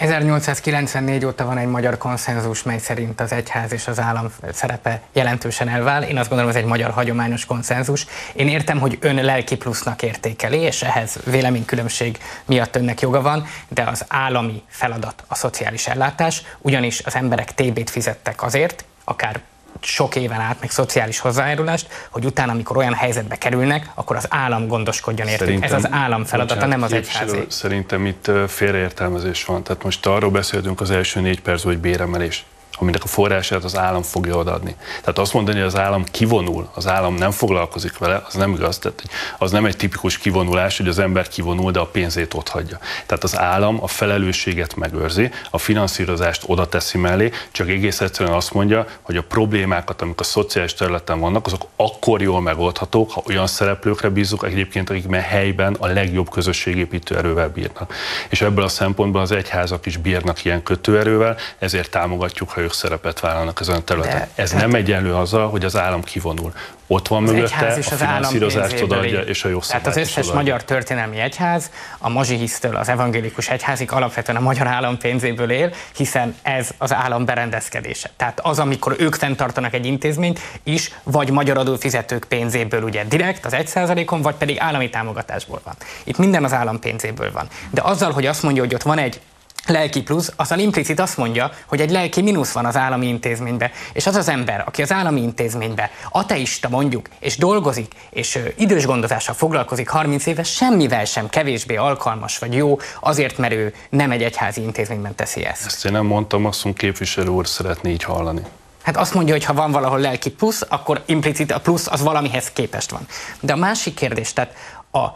[0.00, 5.68] 1894 óta van egy magyar konszenzus, mely szerint az egyház és az állam szerepe jelentősen
[5.68, 6.02] elvál.
[6.02, 8.06] Én azt gondolom, ez egy magyar hagyományos konszenzus.
[8.32, 13.82] Én értem, hogy ön lelki plusznak értékeli, és ehhez véleménykülönbség miatt önnek joga van, de
[13.82, 19.40] az állami feladat a szociális ellátás, ugyanis az emberek TB-t fizettek azért, akár
[19.80, 24.66] sok éven át, meg szociális hozzájárulást, hogy utána, amikor olyan helyzetbe kerülnek, akkor az állam
[24.66, 25.64] gondoskodjon értük.
[25.64, 27.44] Ez az állam feladata, nem az egyházé.
[27.48, 29.62] Szerintem itt félreértelmezés van.
[29.62, 32.44] Tehát most arról beszéltünk az első négy perc, hogy béremelés
[32.80, 34.74] aminek a forrását az állam fogja odaadni.
[35.00, 38.78] Tehát azt mondani, hogy az állam kivonul, az állam nem foglalkozik vele, az nem igaz.
[38.78, 39.02] Tehát
[39.38, 42.78] az nem egy tipikus kivonulás, hogy az ember kivonul, de a pénzét ott hagyja.
[43.06, 48.52] Tehát az állam a felelősséget megőrzi, a finanszírozást oda teszi mellé, csak egész egyszerűen azt
[48.52, 53.46] mondja, hogy a problémákat, amik a szociális területen vannak, azok akkor jól megoldhatók, ha olyan
[53.46, 57.94] szereplőkre bízunk, egyébként, akik mert helyben a legjobb közösségépítő erővel bírnak.
[58.28, 63.20] És ebből a szempontból az egyházak is bírnak ilyen kötőerővel, ezért támogatjuk, ha ők szerepet
[63.20, 64.18] vállalnak ezen a területen.
[64.18, 66.52] De, Ez nem egyenlő azzal, hogy az állam kivonul.
[66.86, 70.34] Ott van az mögötte, a finanszírozást odaadja, és a jogszabályt Tehát az összes odaadja.
[70.34, 76.36] magyar történelmi egyház, a mazsihisztől az evangélikus egyházig alapvetően a magyar állam pénzéből él, hiszen
[76.42, 78.10] ez az állam berendezkedése.
[78.16, 83.54] Tehát az, amikor ők fenntartanak egy intézményt is, vagy magyar adófizetők pénzéből ugye direkt az
[83.56, 85.74] 1%-on, vagy pedig állami támogatásból van.
[86.04, 87.48] Itt minden az állam pénzéből van.
[87.70, 89.20] De azzal, hogy azt mondja, hogy ott van egy
[89.66, 93.70] lelki plusz, az a implicit azt mondja, hogy egy lelki mínusz van az állami intézménybe.
[93.92, 99.34] És az az ember, aki az állami intézménybe ateista mondjuk, és dolgozik, és idős gondozással
[99.34, 104.62] foglalkozik 30 éves, semmivel sem kevésbé alkalmas vagy jó, azért, mert ő nem egy egyházi
[104.62, 105.66] intézményben teszi ezt.
[105.66, 108.40] Ezt én nem mondtam, azt mondom, képviselő úr szeretné így hallani.
[108.82, 112.50] Hát azt mondja, hogy ha van valahol lelki plusz, akkor implicit a plusz az valamihez
[112.50, 113.06] képest van.
[113.40, 114.54] De a másik kérdés, tehát
[114.92, 115.06] a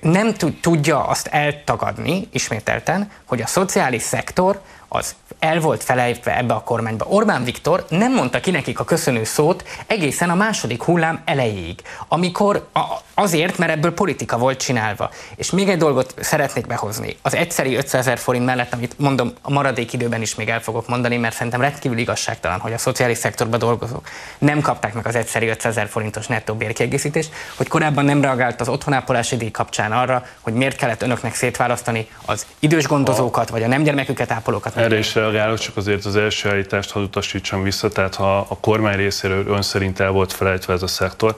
[0.00, 6.62] nem tudja azt eltagadni ismételten, hogy a szociális szektor az el volt felejtve ebbe a
[6.62, 7.06] kormányba.
[7.08, 12.68] Orbán Viktor nem mondta ki nekik a köszönő szót egészen a második hullám elejéig, amikor
[12.72, 12.80] a,
[13.14, 15.10] azért, mert ebből politika volt csinálva.
[15.36, 17.16] És még egy dolgot szeretnék behozni.
[17.22, 20.88] Az egyszeri 500 ezer forint mellett, amit mondom, a maradék időben is még el fogok
[20.88, 25.46] mondani, mert szerintem rendkívül igazságtalan, hogy a szociális szektorban dolgozók nem kapták meg az egyszeri
[25.46, 30.52] 500 ezer forintos nettó bérkiegészítést, hogy korábban nem reagált az otthonápolási díj kapcsán arra, hogy
[30.52, 34.76] miért kellett önöknek szétválasztani az idős gondozókat, vagy a nem gyermeküket ápolókat.
[34.76, 38.96] Erre is reagálok, csak azért az első állítást hadd utasítsam vissza, tehát ha a kormány
[38.96, 41.34] részéről ön szerint el volt felejtve ez a szektor,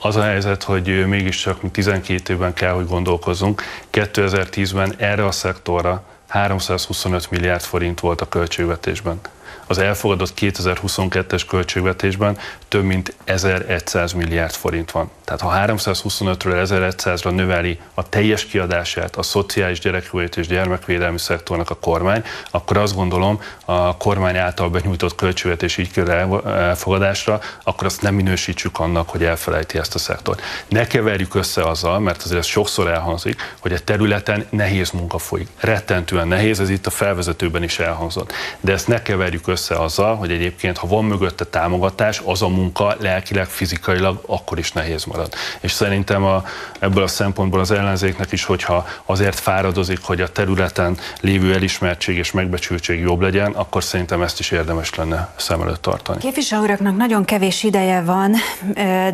[0.00, 3.62] az a helyzet, hogy mégiscsak mi 12 évben kell, hogy gondolkozzunk.
[3.92, 9.20] 2010-ben erre a szektorra 325 milliárd forint volt a költségvetésben
[9.66, 15.10] az elfogadott 2022-es költségvetésben több mint 1100 milliárd forint van.
[15.24, 21.74] Tehát ha 325-ről 1100-ra növeli a teljes kiadását a szociális gyerekjólét és gyermekvédelmi szektornak a
[21.74, 26.12] kormány, akkor azt gondolom a kormány által benyújtott költségvetés így kerül
[26.46, 30.42] elfogadásra, akkor azt nem minősítsük annak, hogy elfelejti ezt a szektort.
[30.68, 35.48] Ne keverjük össze azzal, mert azért ez sokszor elhangzik, hogy a területen nehéz munka folyik.
[35.60, 38.32] Rettentően nehéz, ez itt a felvezetőben is elhangzott.
[38.60, 42.96] De ezt ne keverjük össze azzal, hogy egyébként, ha van mögötte támogatás, az a munka
[43.00, 45.34] lelkileg, fizikailag akkor is nehéz marad.
[45.60, 46.44] És szerintem a,
[46.78, 52.32] ebből a szempontból az ellenzéknek is, hogyha azért fáradozik, hogy a területen lévő elismertség és
[52.32, 56.18] megbecsültség jobb legyen, akkor szerintem ezt is érdemes lenne szem előtt tartani.
[56.18, 58.34] Képviselőknek nagyon kevés ideje van,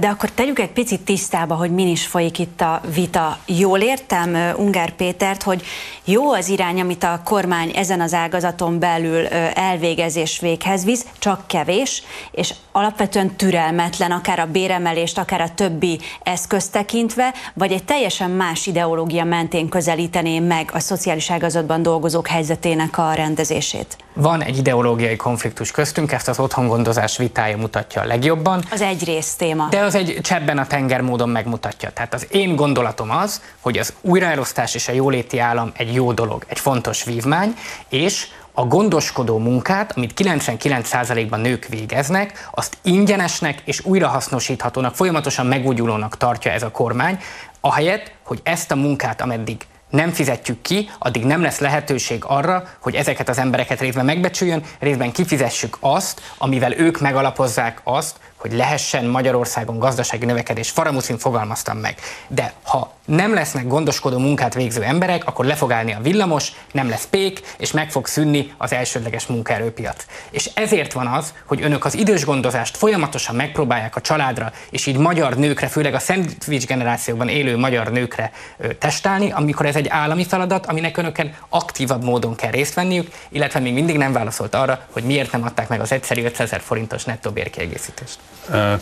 [0.01, 3.39] de akkor tegyük egy picit tisztába, hogy min is folyik itt a vita.
[3.47, 5.63] Jól értem Ungár Pétert, hogy
[6.05, 11.47] jó az irány, amit a kormány ezen az ágazaton belül elvégezés és véghez visz, csak
[11.47, 18.31] kevés, és alapvetően türelmetlen, akár a béremelést, akár a többi eszközt tekintve, vagy egy teljesen
[18.31, 23.97] más ideológia mentén közelítené meg a szociális ágazatban dolgozók helyzetének a rendezését?
[24.13, 28.63] Van egy ideológiai konfliktus köztünk, ezt az otthongondozás vitája mutatja a legjobban.
[28.71, 29.67] Az egy rész téma.
[29.71, 31.91] De az egy csebben a tenger módon megmutatja.
[31.91, 36.45] Tehát az én gondolatom az, hogy az újraelosztás és a jóléti állam egy jó dolog,
[36.49, 37.55] egy fontos vívmány,
[37.89, 46.51] és a gondoskodó munkát, amit 99%-ban nők végeznek, azt ingyenesnek és újrahasznosíthatónak, folyamatosan megújulónak tartja
[46.51, 47.19] ez a kormány,
[47.61, 52.95] ahelyett, hogy ezt a munkát, ameddig nem fizetjük ki, addig nem lesz lehetőség arra, hogy
[52.95, 59.79] ezeket az embereket részben megbecsüljön, részben kifizessük azt, amivel ők megalapozzák azt, hogy lehessen Magyarországon
[59.79, 60.71] gazdasági növekedés.
[60.71, 61.95] Faramucin fogalmaztam meg.
[62.29, 66.89] De ha nem lesznek gondoskodó munkát végző emberek, akkor le fog állni a villamos, nem
[66.89, 70.05] lesz pék, és meg fog szűnni az elsődleges munkaerőpiac.
[70.31, 74.97] És ezért van az, hogy önök az idős gondozást folyamatosan megpróbálják a családra, és így
[74.97, 78.33] magyar nőkre, főleg a szendvics generációban élő magyar nőkre
[78.79, 83.73] testálni, amikor ez egy állami feladat, aminek önöken aktívabb módon kell részt venniük, illetve még
[83.73, 88.19] mindig nem válaszolt arra, hogy miért nem adták meg az egyszerű 500 forintos nettó bérkiegészítést.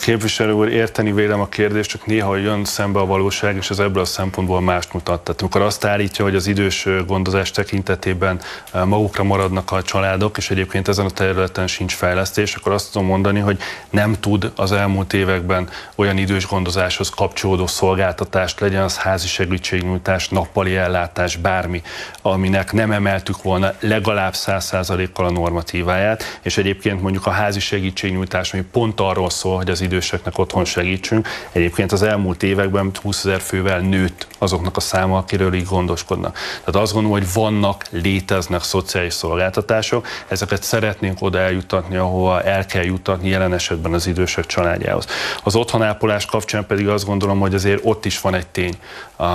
[0.00, 4.02] Képviselő úr, érteni vélem a kérdést, csak néha jön szembe a valóság, és ez ebből
[4.02, 5.20] a szempontból mást mutat.
[5.20, 8.40] Tehát amikor azt állítja, hogy az idős gondozás tekintetében
[8.84, 13.40] magukra maradnak a családok, és egyébként ezen a területen sincs fejlesztés, akkor azt tudom mondani,
[13.40, 13.58] hogy
[13.90, 20.76] nem tud az elmúlt években olyan idős gondozáshoz kapcsolódó szolgáltatást, legyen az házi segítségnyújtás, nappali
[20.76, 21.82] ellátás, bármi,
[22.22, 28.62] aminek nem emeltük volna legalább 100%-kal a normatíváját, és egyébként mondjuk a házi segítségnyújtás, ami
[28.72, 31.28] pont arról szól, hogy az időseknek otthon segítsünk.
[31.52, 36.38] Egyébként az elmúlt években 20 ezer fővel nőtt azoknak a száma, akiről így gondoskodnak.
[36.64, 42.84] Tehát azt gondolom, hogy vannak, léteznek szociális szolgáltatások, ezeket szeretnénk oda eljutatni, ahova el kell
[42.84, 45.06] jutatni jelen esetben az idősek családjához.
[45.42, 48.78] Az otthonápolás kapcsán pedig azt gondolom, hogy azért ott is van egy tény.
[49.16, 49.26] A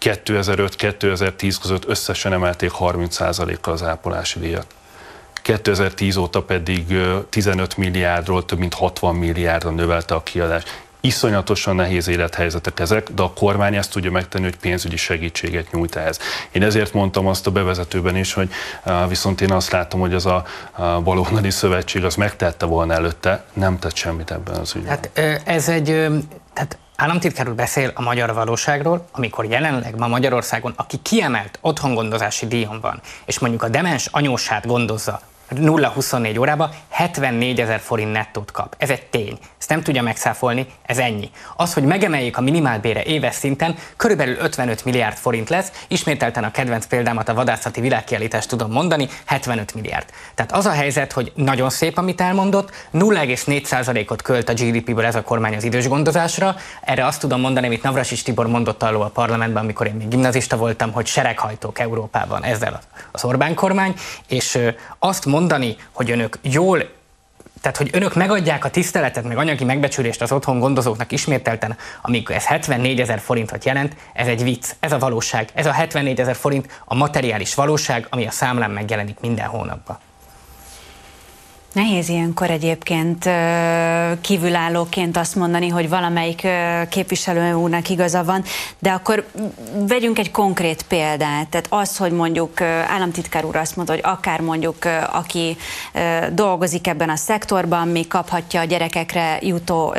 [0.00, 4.66] 2005-2010 között összesen emelték 30%-kal az ápolási díjat.
[5.42, 6.84] 2010 óta pedig
[7.28, 10.88] 15 milliárdról több mint 60 milliárdra növelte a kiadást.
[11.00, 16.18] Iszonyatosan nehéz élethelyzetek ezek, de a kormány ezt tudja megtenni, hogy pénzügyi segítséget nyújt ehhez.
[16.50, 18.50] Én ezért mondtam azt a bevezetőben is, hogy
[19.08, 20.44] viszont én azt látom, hogy az a,
[21.04, 24.90] baloldali szövetség az megtette volna előtte, nem tett semmit ebben az ügyben.
[24.90, 25.10] Hát
[25.44, 25.84] ez egy,
[26.52, 32.80] tehát államtitkár úr beszél a magyar valóságról, amikor jelenleg ma Magyarországon, aki kiemelt otthongondozási díjon
[32.80, 35.20] van, és mondjuk a demens anyósát gondozza
[35.54, 38.74] 0-24 órába 74 ezer forint nettót kap.
[38.78, 39.38] Ez egy tény.
[39.58, 41.30] Ezt nem tudja megszáfolni, ez ennyi.
[41.56, 46.86] Az, hogy megemeljék a minimálbére éves szinten, körülbelül 55 milliárd forint lesz, ismételten a kedvenc
[46.86, 50.06] példámat a vadászati világkiállítást tudom mondani, 75 milliárd.
[50.34, 55.22] Tehát az a helyzet, hogy nagyon szép, amit elmondott, 0,4%-ot költ a GDP-ből ez a
[55.22, 56.56] kormány az idős gondozásra.
[56.80, 60.56] Erre azt tudom mondani, amit Navrasis Tibor mondott alól a parlamentben, amikor én még gimnazista
[60.56, 62.80] voltam, hogy sereghajtók Európában ezzel
[63.12, 63.94] az Orbán kormány,
[64.28, 64.58] és
[64.98, 66.98] azt mondani, hogy önök jól
[67.60, 72.44] tehát, hogy önök megadják a tiszteletet, meg anyagi megbecsülést az otthon gondozóknak ismételten, amikor ez
[72.44, 75.48] 74 ezer forintot jelent, ez egy vicc, ez a valóság.
[75.54, 79.98] Ez a 74 ezer forint a materiális valóság, ami a számlán megjelenik minden hónapban.
[81.72, 83.30] Nehéz ilyenkor egyébként
[84.20, 86.46] kívülállóként azt mondani, hogy valamelyik
[86.88, 88.44] képviselő úrnak igaza van,
[88.78, 89.26] de akkor
[89.86, 91.48] vegyünk egy konkrét példát.
[91.48, 94.76] Tehát az, hogy mondjuk államtitkár úr azt mondta, hogy akár mondjuk
[95.12, 95.56] aki
[96.32, 99.94] dolgozik ebben a szektorban, még kaphatja a gyerekekre jutó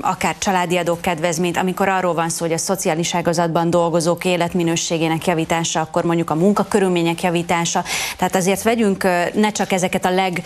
[0.00, 6.04] akár családi adókedvezményt, amikor arról van szó, hogy a szociális ágazatban dolgozók életminőségének javítása, akkor
[6.04, 7.84] mondjuk a munkakörülmények javítása.
[8.16, 9.02] Tehát azért vegyünk
[9.34, 10.42] ne csak ezeket a leg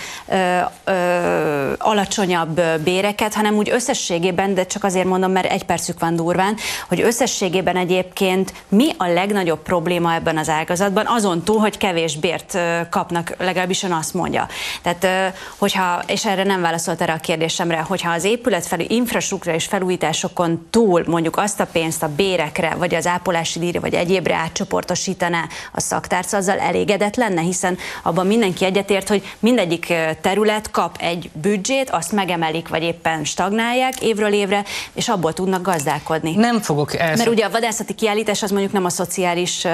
[0.84, 6.56] ö, alacsonyabb béreket, hanem úgy összességében, de csak azért mondom, mert egy percük van durván,
[6.88, 12.58] hogy összességében egyébként mi a legnagyobb probléma ebben az ágazatban, azon túl, hogy kevés bért
[12.90, 14.48] kapnak, legalábbis ön azt mondja.
[14.82, 19.64] Tehát, hogyha, és erre nem válaszolt erre a kérdésemre, hogyha az épület felül infrastruktúra és
[19.64, 25.44] felújításokon túl mondjuk azt a pénzt a bérekre, vagy az ápolási díjra, vagy egyébre átcsoportosítaná
[25.72, 31.31] a szaktárca, azzal elégedett lenne, hiszen abban mindenki egyetért, hogy mindegyik terület terület kap egy
[31.33, 36.35] büdzsét, azt megemelik, vagy éppen stagnálják évről évre, és abból tudnak gazdálkodni.
[36.35, 37.16] Nem fogok ezt...
[37.16, 39.64] Mert ugye a vadászati kiállítás az mondjuk nem a szociális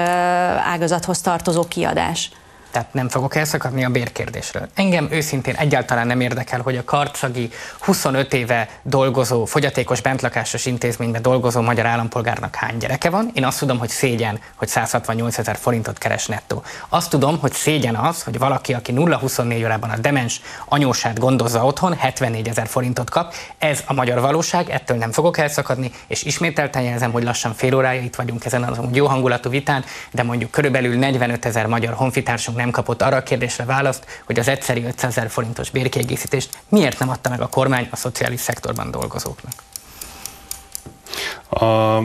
[0.73, 2.29] ágazathoz tartozó kiadás.
[2.71, 4.67] Tehát nem fogok elszakadni a bérkérdésről.
[4.73, 11.61] Engem őszintén egyáltalán nem érdekel, hogy a karcagi 25 éve dolgozó, fogyatékos bentlakásos intézményben dolgozó
[11.61, 13.31] magyar állampolgárnak hány gyereke van.
[13.33, 16.63] Én azt tudom, hogy szégyen, hogy 168 ezer forintot keres nettó.
[16.89, 21.93] Azt tudom, hogy szégyen az, hogy valaki, aki 0-24 órában a demens anyósát gondozza otthon,
[21.93, 23.33] 74 ezer forintot kap.
[23.57, 28.01] Ez a magyar valóság, ettől nem fogok elszakadni, és ismételten jelzem, hogy lassan fél órája
[28.01, 32.71] itt vagyunk ezen az jó hangulatú vitán, de mondjuk körülbelül 45 ezer magyar honfitársunk nem
[32.71, 37.29] kapott arra a kérdésre választ, hogy az egyszeri 500 ezer forintos bérkiegészítést miért nem adta
[37.29, 39.53] meg a kormány a szociális szektorban dolgozóknak.
[41.49, 41.97] A,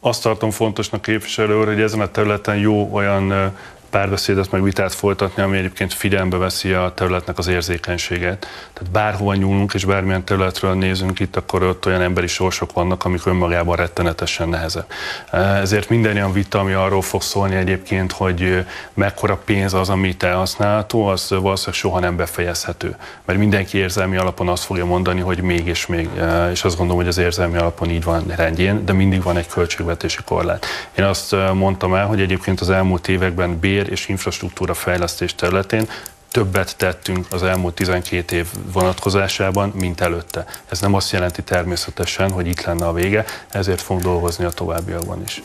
[0.00, 3.54] azt tartom fontosnak képviselő hogy ezen a területen jó olyan
[3.90, 8.46] párbeszédet, meg vitát folytatni, ami egyébként figyelembe veszi a területnek az érzékenységet.
[8.72, 13.26] Tehát bárhova nyúlunk és bármilyen területről nézünk itt, akkor ott olyan emberi sorsok vannak, amik
[13.26, 14.94] önmagában rettenetesen nehezek.
[15.32, 21.06] Ezért minden olyan vita, ami arról fog szólni egyébként, hogy mekkora pénz az, amit elhasználható,
[21.06, 22.96] az valószínűleg soha nem befejezhető.
[23.24, 26.08] Mert mindenki érzelmi alapon azt fogja mondani, hogy még és még,
[26.50, 30.18] és azt gondolom, hogy az érzelmi alapon így van rendjén, de mindig van egy költségvetési
[30.24, 30.66] korlát.
[30.94, 35.88] Én azt mondtam el, hogy egyébként az elmúlt években B tér és infrastruktúra fejlesztés területén
[36.30, 40.46] többet tettünk az elmúlt 12 év vonatkozásában, mint előtte.
[40.68, 45.22] Ez nem azt jelenti természetesen, hogy itt lenne a vége, ezért fogunk dolgozni a továbbiakban
[45.22, 45.42] is.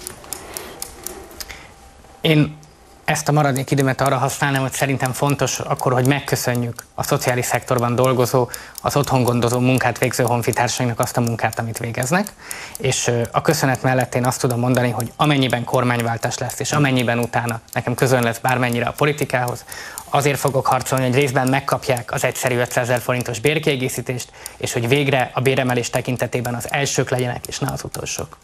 [2.22, 2.58] Én
[3.06, 7.96] ezt a maradék időmet arra használnám, hogy szerintem fontos akkor, hogy megköszönjük a szociális szektorban
[7.96, 8.50] dolgozó,
[8.82, 12.34] az otthon gondozó munkát végző honfitársainak azt a munkát, amit végeznek.
[12.78, 17.62] És a köszönet mellett én azt tudom mondani, hogy amennyiben kormányváltás lesz, és amennyiben utána
[17.74, 19.66] nekem közön lesz bármennyire a politikához,
[20.10, 25.32] azért fogok harcolni, hogy részben megkapják az egyszerű 500 ezer forintos bérkiegészítést, és hogy végre
[25.34, 28.38] a béremelés tekintetében az elsők legyenek, és ne az utolsók.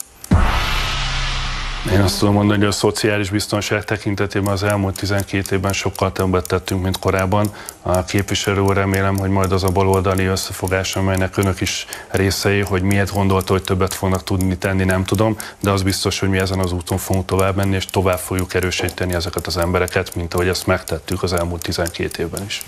[1.88, 6.48] Én azt tudom mondani, hogy a szociális biztonság tekintetében az elmúlt 12 évben sokkal többet
[6.48, 7.52] tettünk, mint korábban.
[7.82, 12.82] A képviselő úr remélem, hogy majd az a baloldali összefogás, amelynek önök is részei, hogy
[12.82, 16.60] miért gondolta, hogy többet fognak tudni tenni, nem tudom, de az biztos, hogy mi ezen
[16.60, 20.68] az úton fogunk tovább menni, és tovább fogjuk erősíteni ezeket az embereket, mint ahogy ezt
[20.68, 22.64] megtettük az elmúlt 12 évben is.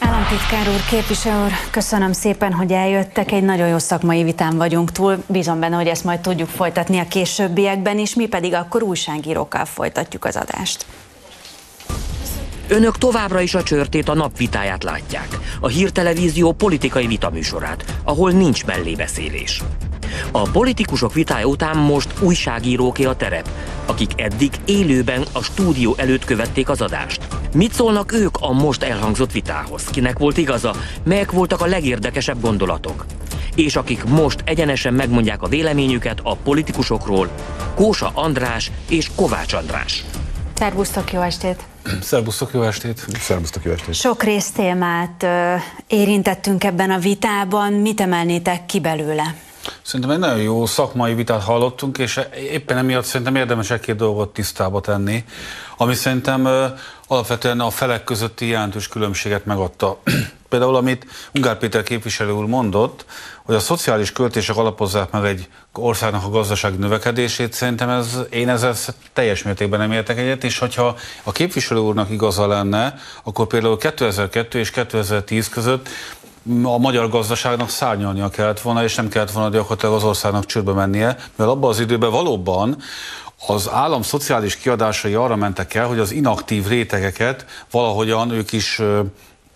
[0.00, 3.32] Államtitkár úr, képviselő úr, köszönöm szépen, hogy eljöttek.
[3.32, 5.22] Egy nagyon jó szakmai vitán vagyunk túl.
[5.26, 10.24] Bízom benne, hogy ezt majd tudjuk folytatni a későbbiekben is, mi pedig akkor újságírókkal folytatjuk
[10.24, 10.86] az adást.
[12.68, 15.28] Önök továbbra is a csörtét a napvitáját látják,
[15.60, 19.62] a hírtelevízió politikai vitaműsorát, ahol nincs mellébeszélés.
[20.30, 23.48] A politikusok vitája után most újságíróké a terep,
[23.86, 27.26] akik eddig élőben a stúdió előtt követték az adást.
[27.54, 29.84] Mit szólnak ők a most elhangzott vitához?
[29.84, 30.74] Kinek volt igaza?
[31.02, 33.06] Melyek voltak a legérdekesebb gondolatok?
[33.54, 37.28] És akik most egyenesen megmondják a véleményüket a politikusokról,
[37.74, 40.04] Kósa András és Kovács András.
[40.54, 41.62] Szervusztok, jó estét!
[42.00, 43.06] Szerbusztok, jó estét!
[43.20, 43.94] Szerbusztok, jó estét!
[43.94, 45.54] Sok résztémát ö,
[45.86, 47.72] érintettünk ebben a vitában.
[47.72, 49.34] Mit emelnétek ki belőle?
[49.82, 54.80] Szerintem egy nagyon jó szakmai vitát hallottunk, és éppen emiatt szerintem érdemes egy-két dolgot tisztába
[54.80, 55.24] tenni,
[55.76, 56.48] ami szerintem
[57.06, 59.98] alapvetően a felek közötti jelentős különbséget megadta.
[60.48, 63.04] Például, amit Ungár Péter képviselő úr mondott,
[63.44, 68.74] hogy a szociális költések alapozzák meg egy országnak a gazdasági növekedését, szerintem ez, én ezzel
[69.12, 74.54] teljes mértékben nem értek egyet, és hogyha a képviselő úrnak igaza lenne, akkor például 2002
[74.54, 75.88] és 2010 között
[76.62, 81.16] a magyar gazdaságnak szárnyalnia kellett volna, és nem kellett volna gyakorlatilag az országnak csődbe mennie,
[81.36, 82.76] mert abban az időben valóban
[83.46, 88.80] az állam szociális kiadásai arra mentek el, hogy az inaktív rétegeket valahogyan ők is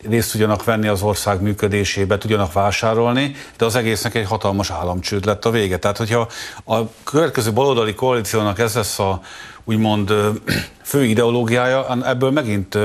[0.08, 5.44] részt tudjanak venni az ország működésébe, tudjanak vásárolni, de az egésznek egy hatalmas államcsőd lett
[5.44, 5.78] a vége.
[5.78, 6.28] Tehát, hogyha
[6.64, 9.20] a következő baloldali koalíciónak ez lesz a
[9.64, 10.14] úgymond
[10.82, 12.78] fő ideológiája, ebből megint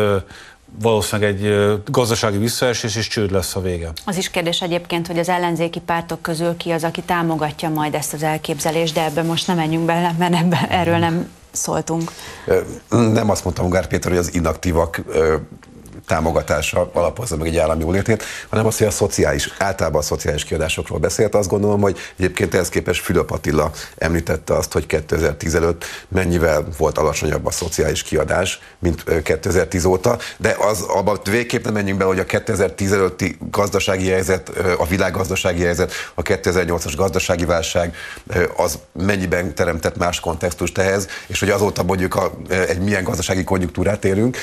[0.82, 3.91] valószínűleg egy gazdasági visszaesés és csőd lesz a vége.
[4.05, 8.13] Az is kérdés egyébként, hogy az ellenzéki pártok közül ki az, aki támogatja majd ezt
[8.13, 12.11] az elképzelést, de ebbe most nem menjünk bele, mert ebbe, erről nem szóltunk.
[12.89, 15.01] Nem azt mondtam Ungár Péter, hogy az inaktívak
[16.08, 20.99] támogatása alapozza meg egy állam jólétét, hanem azt, hogy a szociális, általában a szociális kiadásokról
[20.99, 21.36] beszélt.
[21.36, 26.97] Azt gondolom, hogy egyébként ehhez képest Fülöp Attila említette azt, hogy 2010 előtt mennyivel volt
[26.97, 32.20] alacsonyabb a szociális kiadás, mint 2010 óta, de az abban végképp nem menjünk be, hogy
[32.20, 37.95] a 2010 előtti gazdasági helyzet, a világgazdasági helyzet, a 2008-as gazdasági válság
[38.56, 44.06] az mennyiben teremtett más kontextust ehhez, és hogy azóta mondjuk a, egy milyen gazdasági konjunktúrát
[44.06, 44.38] élünk.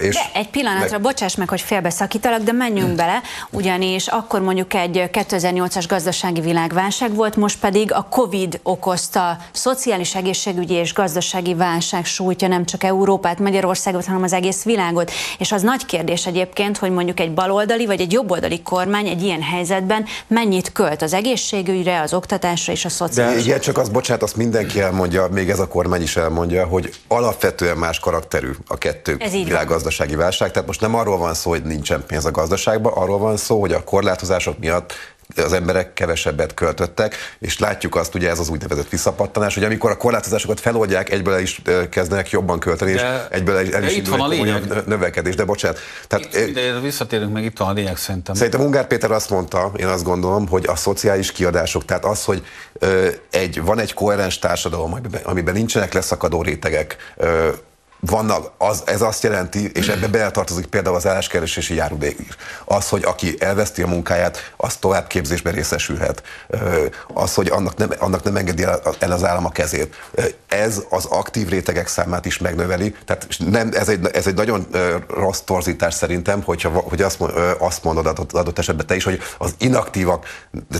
[0.00, 2.96] És de egy pillanatra pillanatra, bocsáss meg, hogy félbeszakítalak, de menjünk hmm.
[2.96, 10.14] bele, ugyanis akkor mondjuk egy 2008-as gazdasági világválság volt, most pedig a Covid okozta szociális
[10.14, 15.10] egészségügyi és gazdasági válság sújtja nem csak Európát, Magyarországot, hanem az egész világot.
[15.38, 19.42] És az nagy kérdés egyébként, hogy mondjuk egy baloldali vagy egy jobboldali kormány egy ilyen
[19.42, 23.34] helyzetben mennyit költ az egészségügyre, az oktatásra és a szociális.
[23.34, 26.94] De igen, csak az, bocsánat, azt mindenki elmondja, még ez a kormány is elmondja, hogy
[27.08, 30.50] alapvetően más karakterű a kettő világgazdasági válság.
[30.50, 33.72] Tehát most nem arról van szó, hogy nincsen pénz a gazdaságban, arról van szó, hogy
[33.72, 34.92] a korlátozások miatt
[35.36, 39.96] az emberek kevesebbet költöttek, és látjuk azt, ugye ez az úgynevezett visszapattanás, hogy amikor a
[39.96, 44.08] korlátozásokat feloldják, egyből el is kezdenek jobban költeni, de, és egyből el, el is itt
[44.08, 44.86] van a lényeg.
[44.86, 45.78] növekedés, de bocsánat.
[46.08, 48.34] Tehát, itt, de visszatérünk meg, itt van a lényeg szerintem.
[48.34, 52.44] Szerintem Ungár Péter azt mondta, én azt gondolom, hogy a szociális kiadások, tehát az, hogy
[53.30, 56.96] egy, van egy koherens társadalom, amiben, nincsenek leszakadó rétegek,
[58.06, 62.36] vannak, az, ez azt jelenti, és ebbe beletartozik például az álláskeresési járudék is.
[62.64, 66.22] Az, hogy aki elveszti a munkáját, az továbbképzésben részesülhet.
[67.14, 68.62] Az, hogy annak nem, annak nem engedi
[68.98, 69.94] el az állam a kezét.
[70.48, 72.94] Ez az aktív rétegek számát is megnöveli.
[73.04, 74.66] Tehát nem, ez, egy, ez egy nagyon
[75.08, 77.20] rossz torzítás szerintem, hogyha, hogy azt,
[77.58, 80.26] azt mondod adott, adott esetben te is, hogy az inaktívak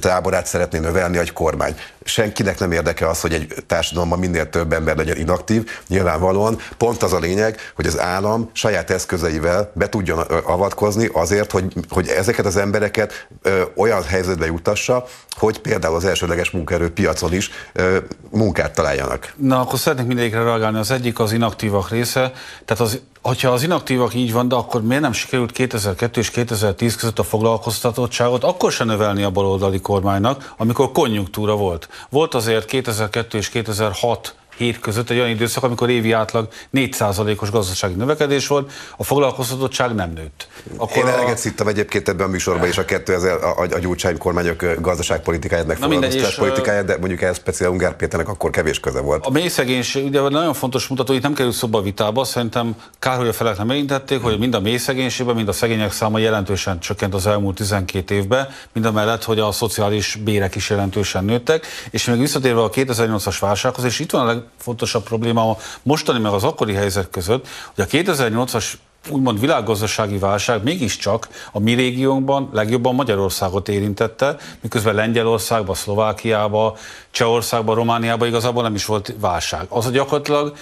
[0.01, 1.77] táborát szeretné növelni egy kormány.
[2.05, 5.71] Senkinek nem érdeke az, hogy egy társadalomban minél több ember legyen inaktív.
[5.89, 11.73] Nyilvánvalóan pont az a lényeg, hogy az állam saját eszközeivel be tudjon avatkozni azért, hogy,
[11.89, 15.05] hogy ezeket az embereket ö, olyan helyzetbe jutassa,
[15.37, 17.97] hogy például az elsődleges munkaerő piacon is ö,
[18.31, 19.35] munkát találjanak.
[19.37, 20.79] Na, akkor szeretnék mindegyikre reagálni.
[20.79, 22.33] Az egyik az inaktívak része.
[22.65, 26.97] Tehát az Hogyha az inaktívak így van, de akkor miért nem sikerült 2002 és 2010
[26.97, 31.89] között a foglalkoztatottságot akkor se növelni a baloldali kormánynak, amikor konjunktúra volt.
[32.11, 37.95] Volt azért 2002 és 2006 hét között egy olyan időszak, amikor évi átlag 4%-os gazdasági
[37.95, 40.49] növekedés volt, a foglalkoztatottság nem nőtt.
[40.77, 41.37] Akkor Én eleget a...
[41.37, 45.77] szittem egyébként ebben a műsorban is a 2000 a, a, a Gyurcsány kormányok gazdaságpolitikáját, meg
[45.77, 49.27] foglalkoztatáspolitikáját, de mondjuk ehhez speciál Ungár Péternek akkor kevés köze volt.
[49.27, 53.17] A mély szegénység, ugye nagyon fontos mutató, itt nem kerül szóba a vitába, szerintem kár,
[53.17, 56.81] hogy a felek nem érintették, hogy mind a mély szegénységben, mind a szegények száma jelentősen
[56.81, 61.67] csökkent az elmúlt 12 évben, mind a mellett, hogy a szociális bérek is jelentősen nőttek,
[61.91, 66.33] és még visszatérve a 2008-as válsághoz, és itt van a legfontosabb probléma a mostani meg
[66.33, 68.73] az akkori helyzet között, hogy a 2008-as
[69.11, 76.75] úgymond világgazdasági válság mégiscsak a mi régiónkban legjobban Magyarországot érintette, miközben Lengyelországban, Szlovákiában,
[77.11, 79.67] Csehországban, Romániában igazából nem is volt válság.
[79.69, 80.57] Az, hogy gyakorlatilag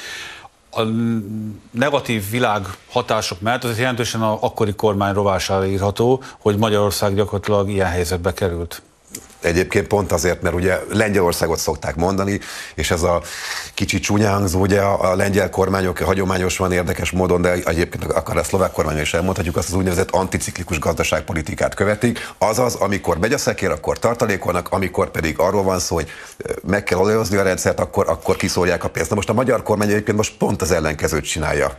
[0.70, 0.82] a
[1.70, 7.88] negatív világ hatások mellett az jelentősen a akkori kormány rovására írható, hogy Magyarország gyakorlatilag ilyen
[7.88, 8.82] helyzetbe került.
[9.40, 12.40] Egyébként pont azért, mert ugye Lengyelországot szokták mondani,
[12.74, 13.22] és ez a
[13.74, 18.72] kicsi csúnya hangzó, ugye a, lengyel kormányok hagyományosan érdekes módon, de egyébként akár a szlovák
[18.72, 22.32] kormány is elmondhatjuk, azt az úgynevezett anticiklikus gazdaságpolitikát követik.
[22.38, 26.10] Azaz, amikor megy a szekér, akkor tartalékolnak, amikor pedig arról van szó, hogy
[26.66, 29.10] meg kell olajozni a rendszert, akkor, akkor kiszólják a pénzt.
[29.10, 31.76] Na most a magyar kormány egyébként most pont az ellenkezőt csinálja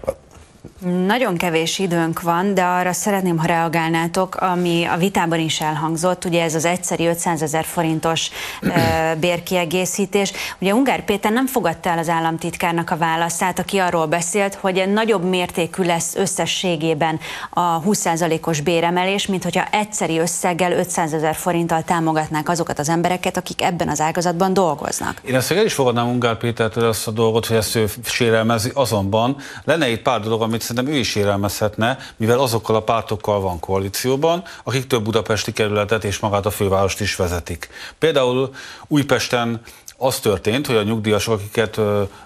[0.81, 6.43] Nagyon kevés időnk van, de arra szeretném, ha reagálnátok, ami a vitában is elhangzott, ugye
[6.43, 8.29] ez az egyszeri 500 ezer forintos
[9.19, 10.33] bérkiegészítés.
[10.59, 15.23] Ugye Ungár Péter nem fogadta el az államtitkárnak a válaszát, aki arról beszélt, hogy nagyobb
[15.23, 17.19] mértékű lesz összességében
[17.49, 23.61] a 20%-os béremelés, mint hogyha egyszeri összeggel 500 ezer forinttal támogatnák azokat az embereket, akik
[23.61, 25.21] ebben az ágazatban dolgoznak.
[25.25, 29.35] Én ezt el is fogadnám Ungár Pétertől ezt a dolgot, hogy ezt ő sérelmezi, azonban
[29.63, 34.43] lenne itt pár dolog, amit szerintem ő is érelmezhetne, mivel azokkal a pártokkal van koalícióban,
[34.63, 37.69] akik több budapesti kerületet és magát a fővárost is vezetik.
[37.99, 38.53] Például
[38.87, 39.61] Újpesten
[39.97, 41.79] az történt, hogy a nyugdíjasok, akiket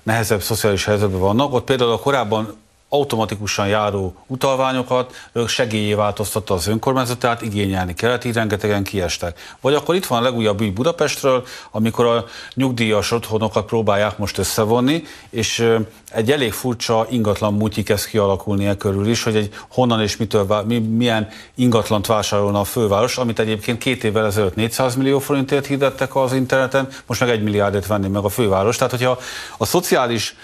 [0.03, 2.55] nehezebb szociális helyzetben vannak, ott például a korábban
[2.89, 5.13] automatikusan járó utalványokat
[5.47, 9.39] segélyé változtatta az önkormányzat, tehát igényelni kellett, így rengetegen kiestek.
[9.61, 15.03] Vagy akkor itt van a legújabb ügy Budapestről, amikor a nyugdíjas otthonokat próbálják most összevonni,
[15.29, 15.69] és
[16.11, 20.63] egy elég furcsa ingatlan múltyi kezd kialakulni e körül is, hogy egy honnan és mitől,
[20.67, 26.15] mi, milyen ingatlant vásárolna a főváros, amit egyébként két évvel ezelőtt 400 millió forintért hirdettek
[26.15, 28.77] az interneten, most meg egy milliárdért venni meg a főváros.
[28.77, 29.19] Tehát, hogyha
[29.57, 30.35] a szociális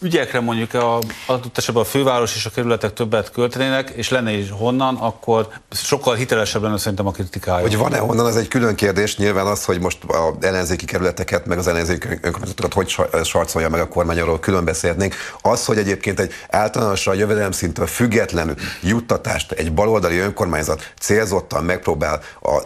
[0.00, 4.50] ügyekre mondjuk a, adott esetben a főváros és a kerületek többet költenének, és lenne is
[4.50, 7.60] honnan, akkor sokkal hitelesebb lenne szerintem a kritikája.
[7.60, 9.16] Hogy van-e honnan, az egy külön kérdés.
[9.16, 13.88] Nyilván az, hogy most a ellenzéki kerületeket, meg az ellenzéki önkormányzatokat hogy sarcolja meg a
[13.88, 15.14] kormány, arról külön beszélhetnénk.
[15.40, 22.62] Az, hogy egyébként egy általánosan jövedelemszintől függetlenül juttatást egy baloldali önkormányzat célzottan megpróbál a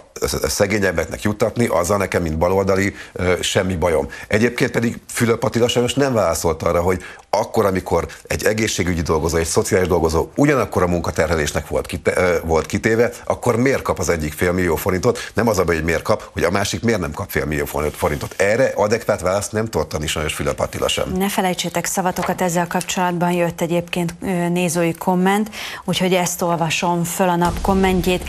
[0.49, 2.95] szegényebbeknek juttatni, azzal nekem, mint baloldali,
[3.41, 4.09] semmi bajom.
[4.28, 7.03] Egyébként pedig Fülöp Attila sajnos nem válaszolt arra, hogy
[7.39, 13.11] akkor, amikor egy egészségügyi dolgozó, egy szociális dolgozó ugyanakkor a munkaterhelésnek volt, kite, volt kitéve,
[13.24, 15.18] akkor miért kap az egyik fél millió forintot?
[15.35, 18.35] Nem az a hogy miért kap, hogy a másik miért nem kap fél millió forintot.
[18.37, 21.12] Erre adekvát választ nem tudott adni sajnos Fülöp Attila sem.
[21.16, 24.14] Ne felejtsétek szavatokat, ezzel kapcsolatban jött egyébként
[24.53, 25.51] nézői komment,
[25.85, 28.22] úgyhogy ezt olvasom föl a nap kommentjét.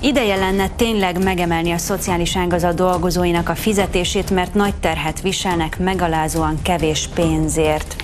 [0.00, 6.62] Ideje lenne tényleg megemelni a szociális ágazat dolgozóinak a fizetését, mert nagy terhet viselnek megalázóan
[6.62, 7.96] kevés pénzért.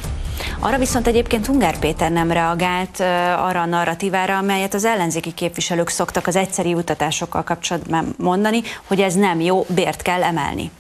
[0.59, 3.01] Arra viszont egyébként Ungár Péter nem reagált
[3.39, 9.15] arra a narratívára, amelyet az ellenzéki képviselők szoktak az egyszeri utatásokkal kapcsolatban mondani, hogy ez
[9.15, 10.71] nem jó, bért kell emelni.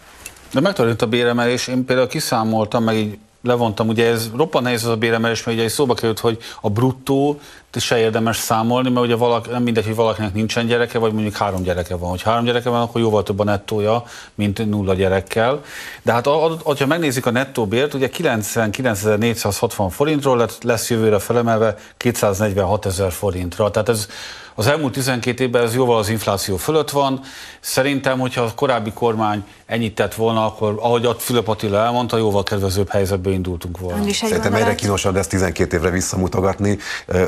[0.53, 4.91] De megtörtént a béremelés, én például kiszámoltam, meg így levontam, ugye ez roppan nehéz az
[4.91, 7.41] a béremelés, mert ugye szóba került, hogy a bruttó
[7.79, 11.63] se érdemes számolni, mert ugye valaki, nem mindegy, hogy valakinek nincsen gyereke, vagy mondjuk három
[11.63, 12.11] gyereke van.
[12.11, 15.63] Hogy három gyereke van, akkor jóval több a nettója, mint nulla gyerekkel.
[16.03, 23.13] De hát, ha megnézik a nettó bért, ugye 99.460 forintról lesz jövőre felemelve 246 ezer
[23.13, 23.71] forintra.
[23.71, 24.09] Tehát ez
[24.55, 27.21] az elmúlt 12 évben ez jóval az infláció fölött van.
[27.61, 32.43] Szerintem, hogyha a korábbi kormány ennyit tett volna, akkor ahogy a Fülöp Attila elmondta, jóval
[32.43, 34.13] kedvezőbb helyzetbe indultunk volna.
[34.13, 36.79] Szerintem egyre kínosabb lesz 12 évre visszamutogatni.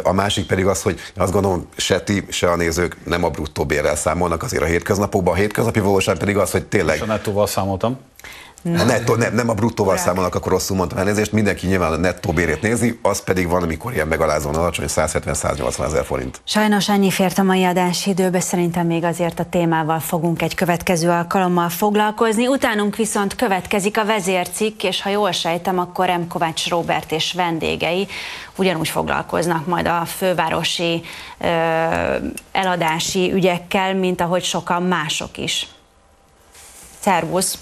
[0.03, 3.65] A másik pedig az, hogy azt gondolom, se ti, se a nézők nem a bruttó
[3.65, 5.35] bérrel számolnak azért a hétköznapokban.
[5.35, 6.97] A hétköznapi valóság pedig az, hogy tényleg...
[6.97, 7.99] És a nettóval számoltam.
[8.63, 8.87] Nem.
[8.87, 12.63] Nettó, nem, nem a bruttóval számolnak, akkor rosszul mondtam elnézést, mindenki nyilván a nettó bérét
[12.63, 16.41] nézi, az pedig van, amikor ilyen megalázóan alacsony, 170-180 ezer forint.
[16.45, 21.11] Sajnos ennyi fért a mai adási időbe, szerintem még azért a témával fogunk egy következő
[21.11, 22.47] alkalommal foglalkozni.
[22.47, 26.29] Utánunk viszont következik a vezércikk, és ha jól sejtem, akkor M.
[26.29, 28.09] Kovács Robert és vendégei
[28.57, 31.03] ugyanúgy foglalkoznak majd a fővárosi
[31.39, 31.47] ö,
[32.53, 35.69] eladási ügyekkel, mint ahogy sokan mások is.
[37.01, 37.59] Szervusz!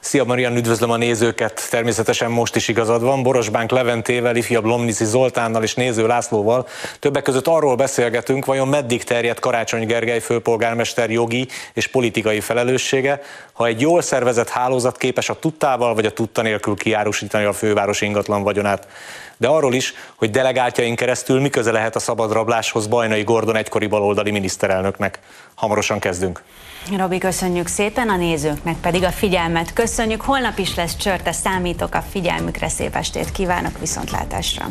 [0.00, 3.22] Szia Marian, üdvözlöm a nézőket, természetesen most is igazad van.
[3.22, 6.66] Borosbánk Leventével, ifjabb Lomnici Zoltánnal és Néző Lászlóval
[6.98, 13.20] többek között arról beszélgetünk, vajon meddig terjed Karácsony Gergely főpolgármester jogi és politikai felelőssége,
[13.52, 18.00] ha egy jól szervezett hálózat képes a tudtával vagy a tudta nélkül kiárusítani a főváros
[18.00, 18.88] ingatlan vagyonát.
[19.36, 25.18] De arról is, hogy delegáltjaink keresztül mi lehet a szabadrabláshoz Bajnai Gordon egykori baloldali miniszterelnöknek.
[25.54, 26.42] Hamarosan kezdünk.
[26.96, 30.20] Robi, köszönjük szépen, a nézőknek pedig a figyelmet köszönjük.
[30.20, 34.66] Holnap is lesz csörte, számítok a figyelmükre, szép estét kívánok, viszontlátásra!